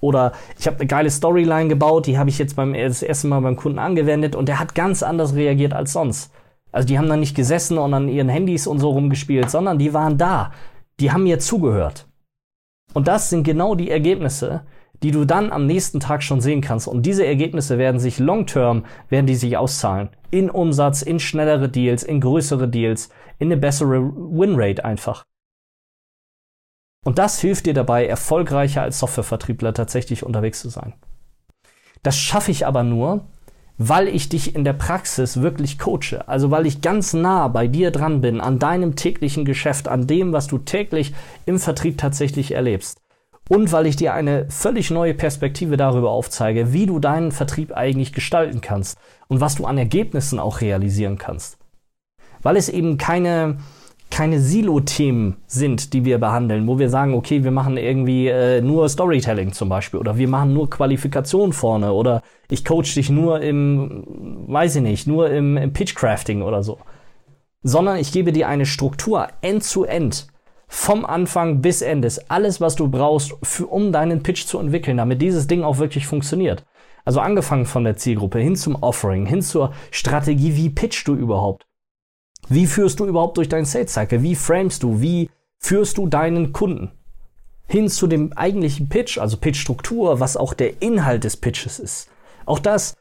Oder 0.01 0.33
ich 0.59 0.67
habe 0.67 0.77
eine 0.77 0.87
geile 0.87 1.09
Storyline 1.09 1.69
gebaut, 1.69 2.05
die 2.05 2.19
habe 2.19 2.29
ich 2.29 2.37
jetzt 2.37 2.55
beim 2.55 2.73
das 2.73 3.01
erste 3.01 3.27
Mal 3.27 3.39
beim 3.39 3.55
Kunden 3.55 3.79
angewendet 3.79 4.35
und 4.35 4.47
der 4.47 4.59
hat 4.59 4.75
ganz 4.75 5.01
anders 5.01 5.33
reagiert 5.33 5.73
als 5.73 5.93
sonst. 5.93 6.31
Also 6.75 6.89
die 6.89 6.97
haben 6.97 7.07
dann 7.07 7.21
nicht 7.21 7.37
gesessen 7.37 7.77
und 7.77 7.93
an 7.93 8.09
ihren 8.09 8.27
Handys 8.27 8.67
und 8.67 8.79
so 8.79 8.89
rumgespielt, 8.89 9.49
sondern 9.49 9.79
die 9.79 9.93
waren 9.93 10.17
da. 10.17 10.51
Die 10.99 11.09
haben 11.09 11.23
mir 11.23 11.39
zugehört. 11.39 12.05
Und 12.93 13.07
das 13.07 13.29
sind 13.29 13.43
genau 13.43 13.75
die 13.75 13.89
Ergebnisse, 13.89 14.65
die 15.01 15.11
du 15.11 15.23
dann 15.23 15.53
am 15.53 15.67
nächsten 15.67 16.01
Tag 16.01 16.21
schon 16.21 16.41
sehen 16.41 16.59
kannst. 16.59 16.89
Und 16.89 17.05
diese 17.05 17.25
Ergebnisse 17.25 17.77
werden 17.77 18.01
sich 18.01 18.19
long 18.19 18.45
term, 18.45 18.85
werden 19.07 19.25
die 19.25 19.35
sich 19.35 19.55
auszahlen. 19.55 20.09
In 20.31 20.49
Umsatz, 20.49 21.01
in 21.01 21.21
schnellere 21.21 21.69
Deals, 21.69 22.03
in 22.03 22.19
größere 22.19 22.67
Deals, 22.67 23.07
in 23.39 23.47
eine 23.47 23.57
bessere 23.57 24.01
Winrate 24.01 24.83
einfach. 24.83 25.23
Und 27.05 27.19
das 27.19 27.39
hilft 27.39 27.67
dir 27.67 27.73
dabei, 27.73 28.05
erfolgreicher 28.05 28.81
als 28.81 28.99
Softwarevertriebler 28.99 29.73
tatsächlich 29.73 30.23
unterwegs 30.23 30.59
zu 30.59 30.67
sein. 30.67 30.93
Das 32.03 32.17
schaffe 32.17 32.51
ich 32.51 32.67
aber 32.67 32.83
nur, 32.83 33.27
weil 33.77 34.07
ich 34.07 34.29
dich 34.29 34.55
in 34.55 34.63
der 34.63 34.73
Praxis 34.73 35.41
wirklich 35.41 35.77
coache. 35.77 36.27
Also 36.27 36.51
weil 36.51 36.65
ich 36.65 36.81
ganz 36.81 37.13
nah 37.13 37.47
bei 37.47 37.67
dir 37.67 37.91
dran 37.91 38.21
bin, 38.21 38.39
an 38.41 38.59
deinem 38.59 38.95
täglichen 38.95 39.45
Geschäft, 39.45 39.87
an 39.87 40.07
dem, 40.07 40.33
was 40.33 40.47
du 40.47 40.57
täglich 40.57 41.13
im 41.45 41.59
Vertrieb 41.59 41.97
tatsächlich 41.97 42.53
erlebst. 42.53 43.01
Und 43.47 43.71
weil 43.71 43.85
ich 43.85 43.95
dir 43.95 44.13
eine 44.13 44.49
völlig 44.49 44.89
neue 44.89 45.13
Perspektive 45.13 45.77
darüber 45.77 46.09
aufzeige, 46.09 46.73
wie 46.73 46.87
du 46.87 46.99
deinen 46.99 47.31
Vertrieb 47.31 47.73
eigentlich 47.73 48.11
gestalten 48.11 48.61
kannst 48.61 48.97
und 49.27 49.39
was 49.39 49.55
du 49.55 49.65
an 49.65 49.77
Ergebnissen 49.77 50.39
auch 50.39 50.61
realisieren 50.61 51.17
kannst. 51.17 51.57
Weil 52.41 52.57
es 52.57 52.69
eben 52.69 52.97
keine 52.97 53.57
keine 54.11 54.39
Silo-Themen 54.39 55.37
sind, 55.47 55.93
die 55.93 56.05
wir 56.05 56.19
behandeln, 56.19 56.67
wo 56.67 56.79
wir 56.79 56.89
sagen, 56.89 57.13
okay, 57.13 57.43
wir 57.43 57.51
machen 57.51 57.77
irgendwie 57.77 58.27
äh, 58.27 58.61
nur 58.61 58.87
Storytelling 58.87 59.51
zum 59.51 59.67
Beispiel 59.67 59.99
oder 59.99 60.17
wir 60.17 60.27
machen 60.27 60.53
nur 60.53 60.69
Qualifikation 60.69 61.53
vorne 61.53 61.91
oder 61.91 62.21
ich 62.49 62.63
coach 62.63 62.93
dich 62.93 63.09
nur 63.09 63.41
im, 63.41 64.03
weiß 64.47 64.77
ich 64.77 64.81
nicht, 64.83 65.07
nur 65.07 65.29
im, 65.29 65.57
im 65.57 65.73
Pitchcrafting 65.73 66.43
oder 66.43 66.63
so. 66.63 66.77
Sondern 67.63 67.97
ich 67.97 68.11
gebe 68.11 68.31
dir 68.31 68.47
eine 68.47 68.65
Struktur 68.65 69.27
end-zu-end. 69.41 70.27
Vom 70.67 71.05
Anfang 71.05 71.61
bis 71.61 71.81
Ende 71.81 72.07
ist 72.07 72.29
alles, 72.31 72.61
was 72.61 72.75
du 72.75 72.87
brauchst, 72.87 73.35
für, 73.43 73.67
um 73.67 73.91
deinen 73.91 74.23
Pitch 74.23 74.45
zu 74.45 74.59
entwickeln, 74.59 74.97
damit 74.97 75.21
dieses 75.21 75.47
Ding 75.47 75.63
auch 75.63 75.77
wirklich 75.77 76.07
funktioniert. 76.07 76.65
Also 77.05 77.19
angefangen 77.19 77.65
von 77.65 77.83
der 77.83 77.97
Zielgruppe 77.97 78.39
hin 78.39 78.55
zum 78.55 78.75
Offering, 78.75 79.25
hin 79.25 79.41
zur 79.41 79.73
Strategie, 79.91 80.55
wie 80.55 80.69
pitchst 80.69 81.07
du 81.07 81.15
überhaupt? 81.15 81.64
Wie 82.47 82.67
führst 82.67 82.99
du 82.99 83.05
überhaupt 83.05 83.37
durch 83.37 83.49
deinen 83.49 83.65
Sales 83.65 83.93
Cycle? 83.93 84.21
Wie 84.21 84.35
framest 84.35 84.83
du? 84.83 85.01
Wie 85.01 85.29
führst 85.59 85.97
du 85.97 86.07
deinen 86.07 86.53
Kunden? 86.53 86.91
Hin 87.67 87.89
zu 87.89 88.05
dem 88.07 88.33
eigentlichen 88.33 88.89
Pitch, 88.89 89.17
also 89.17 89.37
Pitch-Struktur, 89.37 90.19
was 90.19 90.37
auch 90.37 90.53
der 90.53 90.81
Inhalt 90.81 91.23
des 91.23 91.37
Pitches 91.37 91.79
ist. 91.79 92.09
Auch 92.45 92.59
das, 92.59 92.95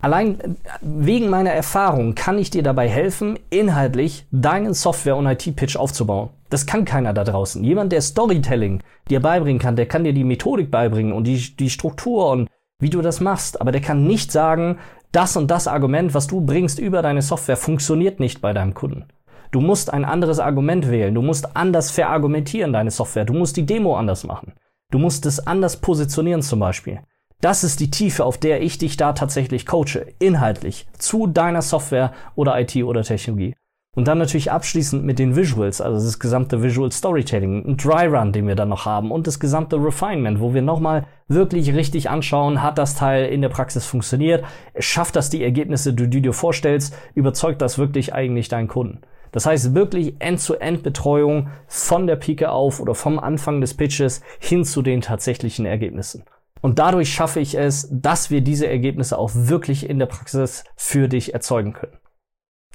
allein 0.00 0.56
wegen 0.80 1.30
meiner 1.30 1.52
Erfahrung 1.52 2.16
kann 2.16 2.38
ich 2.38 2.50
dir 2.50 2.64
dabei 2.64 2.88
helfen, 2.88 3.38
inhaltlich 3.50 4.26
deinen 4.32 4.74
Software- 4.74 5.16
und 5.16 5.26
IT-Pitch 5.26 5.76
aufzubauen. 5.76 6.30
Das 6.50 6.66
kann 6.66 6.84
keiner 6.84 7.14
da 7.14 7.22
draußen. 7.22 7.62
Jemand, 7.62 7.92
der 7.92 8.02
Storytelling 8.02 8.82
dir 9.08 9.20
beibringen 9.20 9.60
kann, 9.60 9.76
der 9.76 9.86
kann 9.86 10.02
dir 10.02 10.12
die 10.12 10.24
Methodik 10.24 10.70
beibringen 10.70 11.12
und 11.12 11.24
die, 11.24 11.56
die 11.56 11.70
Struktur 11.70 12.30
und 12.30 12.48
wie 12.80 12.90
du 12.90 13.00
das 13.00 13.20
machst. 13.20 13.60
Aber 13.60 13.70
der 13.70 13.80
kann 13.80 14.06
nicht 14.06 14.32
sagen, 14.32 14.78
das 15.12 15.36
und 15.36 15.50
das 15.50 15.68
Argument, 15.68 16.14
was 16.14 16.26
du 16.26 16.40
bringst 16.40 16.78
über 16.78 17.02
deine 17.02 17.22
Software, 17.22 17.56
funktioniert 17.56 18.18
nicht 18.18 18.40
bei 18.40 18.52
deinem 18.52 18.74
Kunden. 18.74 19.04
Du 19.50 19.60
musst 19.60 19.92
ein 19.92 20.06
anderes 20.06 20.40
Argument 20.40 20.90
wählen. 20.90 21.14
Du 21.14 21.20
musst 21.20 21.54
anders 21.56 21.90
verargumentieren 21.90 22.72
deine 22.72 22.90
Software. 22.90 23.26
Du 23.26 23.34
musst 23.34 23.58
die 23.58 23.66
Demo 23.66 23.96
anders 23.96 24.24
machen. 24.24 24.54
Du 24.90 24.98
musst 24.98 25.26
es 25.26 25.46
anders 25.46 25.76
positionieren 25.76 26.40
zum 26.40 26.58
Beispiel. 26.58 27.00
Das 27.42 27.62
ist 27.62 27.80
die 27.80 27.90
Tiefe, 27.90 28.24
auf 28.24 28.38
der 28.38 28.62
ich 28.62 28.78
dich 28.78 28.96
da 28.96 29.12
tatsächlich 29.12 29.66
coache, 29.66 30.06
inhaltlich, 30.18 30.86
zu 30.96 31.26
deiner 31.26 31.60
Software 31.60 32.12
oder 32.34 32.58
IT 32.58 32.76
oder 32.76 33.02
Technologie. 33.02 33.54
Und 33.94 34.08
dann 34.08 34.16
natürlich 34.16 34.50
abschließend 34.50 35.04
mit 35.04 35.18
den 35.18 35.36
Visuals, 35.36 35.82
also 35.82 36.02
das 36.02 36.18
gesamte 36.18 36.62
Visual 36.62 36.90
Storytelling, 36.90 37.62
ein 37.66 37.76
Dry 37.76 38.06
Run, 38.06 38.32
den 38.32 38.48
wir 38.48 38.54
dann 38.54 38.70
noch 38.70 38.86
haben 38.86 39.10
und 39.10 39.26
das 39.26 39.38
gesamte 39.38 39.76
Refinement, 39.76 40.40
wo 40.40 40.54
wir 40.54 40.62
nochmal 40.62 41.06
wirklich 41.28 41.74
richtig 41.74 42.08
anschauen, 42.08 42.62
hat 42.62 42.78
das 42.78 42.94
Teil 42.94 43.26
in 43.26 43.42
der 43.42 43.50
Praxis 43.50 43.84
funktioniert, 43.84 44.44
schafft 44.78 45.14
das 45.14 45.28
die 45.28 45.44
Ergebnisse, 45.44 45.92
die 45.92 46.08
du 46.08 46.22
dir 46.22 46.32
vorstellst, 46.32 46.96
überzeugt 47.14 47.60
das 47.60 47.76
wirklich 47.76 48.14
eigentlich 48.14 48.48
deinen 48.48 48.66
Kunden. 48.66 49.02
Das 49.30 49.44
heißt 49.44 49.74
wirklich 49.74 50.14
End-to-End-Betreuung 50.20 51.50
von 51.66 52.06
der 52.06 52.16
Pike 52.16 52.50
auf 52.50 52.80
oder 52.80 52.94
vom 52.94 53.18
Anfang 53.18 53.60
des 53.60 53.74
Pitches 53.74 54.22
hin 54.38 54.64
zu 54.64 54.80
den 54.80 55.02
tatsächlichen 55.02 55.66
Ergebnissen. 55.66 56.24
Und 56.62 56.78
dadurch 56.78 57.12
schaffe 57.12 57.40
ich 57.40 57.58
es, 57.58 57.88
dass 57.90 58.30
wir 58.30 58.40
diese 58.40 58.68
Ergebnisse 58.68 59.18
auch 59.18 59.32
wirklich 59.34 59.90
in 59.90 59.98
der 59.98 60.06
Praxis 60.06 60.64
für 60.76 61.08
dich 61.08 61.34
erzeugen 61.34 61.74
können. 61.74 61.98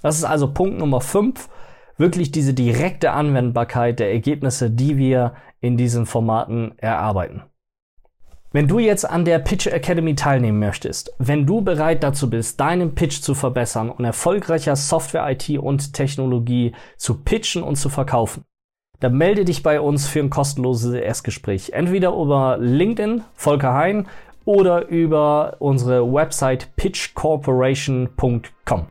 Das 0.02 0.18
ist 0.18 0.24
also 0.24 0.54
Punkt 0.54 0.78
Nummer 0.78 1.02
5, 1.02 1.50
wirklich 1.98 2.32
diese 2.32 2.54
direkte 2.54 3.12
Anwendbarkeit 3.12 4.00
der 4.00 4.12
Ergebnisse, 4.12 4.70
die 4.70 4.98
wir 4.98 5.34
in 5.60 5.78
diesen 5.78 6.06
Formaten 6.06 6.78
erarbeiten. 6.78 7.44
Wenn 8.54 8.68
du 8.68 8.80
jetzt 8.80 9.10
an 9.10 9.26
der 9.26 9.40
Pitch 9.40 9.68
Academy 9.68 10.16
teilnehmen 10.16 10.60
möchtest, 10.60 11.14
wenn 11.20 11.46
du 11.46 11.60
bereit 11.62 12.02
dazu 12.02 12.30
bist, 12.30 12.58
deinen 12.60 12.96
Pitch 12.96 13.22
zu 13.22 13.36
verbessern 13.36 13.90
und 13.90 14.06
erfolgreicher 14.06 14.78
Software, 14.78 15.30
IT 15.30 15.50
und 15.60 15.94
Technologie 15.94 16.74
zu 16.96 17.22
pitchen 17.24 17.62
und 17.62 17.76
zu 17.76 17.90
verkaufen, 17.90 18.46
dann 19.00 19.18
melde 19.18 19.46
dich 19.46 19.62
bei 19.64 19.82
uns 19.82 20.08
für 20.08 20.22
ein 20.22 20.30
kostenloses 20.30 20.94
Erstgespräch. 20.94 21.72
Entweder 21.74 22.14
über 22.14 22.58
LinkedIn, 22.60 23.24
Volker 23.34 23.74
Hein, 23.74 24.08
oder 24.46 24.88
über 24.88 25.58
unsere 25.60 26.10
Website 26.12 26.76
pitchcorporation.com. 26.78 28.88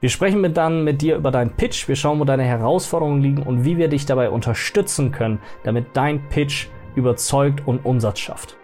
Wir 0.00 0.08
sprechen 0.08 0.40
mit 0.40 0.56
dann 0.56 0.82
mit 0.82 1.02
dir 1.02 1.16
über 1.16 1.30
deinen 1.30 1.50
Pitch, 1.50 1.86
wir 1.86 1.94
schauen, 1.94 2.20
wo 2.20 2.24
deine 2.24 2.44
Herausforderungen 2.44 3.20
liegen 3.20 3.42
und 3.42 3.66
wie 3.66 3.76
wir 3.76 3.88
dich 3.88 4.06
dabei 4.06 4.30
unterstützen 4.30 5.12
können, 5.12 5.40
damit 5.62 5.88
dein 5.92 6.26
Pitch 6.30 6.68
überzeugt 6.94 7.66
und 7.66 7.84
Umsatz 7.84 8.18
schafft. 8.18 8.56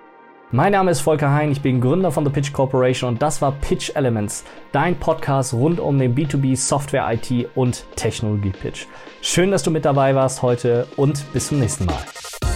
Mein 0.51 0.73
Name 0.73 0.93
ist 0.93 1.01
Volker 1.01 1.31
Hein, 1.31 1.53
ich 1.53 1.61
bin 1.61 1.83
Gründer 1.83 2.11
von 2.11 2.25
The 2.25 2.31
Pitch 2.31 2.55
Corporation 2.55 3.11
und 3.11 3.21
das 3.21 3.43
war 3.43 3.53
Pitch 3.53 3.91
Elements, 3.95 4.45
dein 4.73 4.97
Podcast 4.97 5.53
rund 5.53 5.79
um 5.79 5.99
den 5.99 6.15
B2B 6.15 6.57
Software 6.57 7.07
IT 7.13 7.51
und 7.55 7.85
Technologie 7.97 8.53
Pitch. 8.53 8.87
Schön, 9.21 9.51
dass 9.51 9.63
du 9.63 9.71
mit 9.71 9.85
dabei 9.85 10.15
warst 10.15 10.41
heute 10.41 10.87
und 10.97 11.31
bis 11.35 11.49
zum 11.49 11.59
nächsten 11.59 11.85
Mal. 11.85 12.56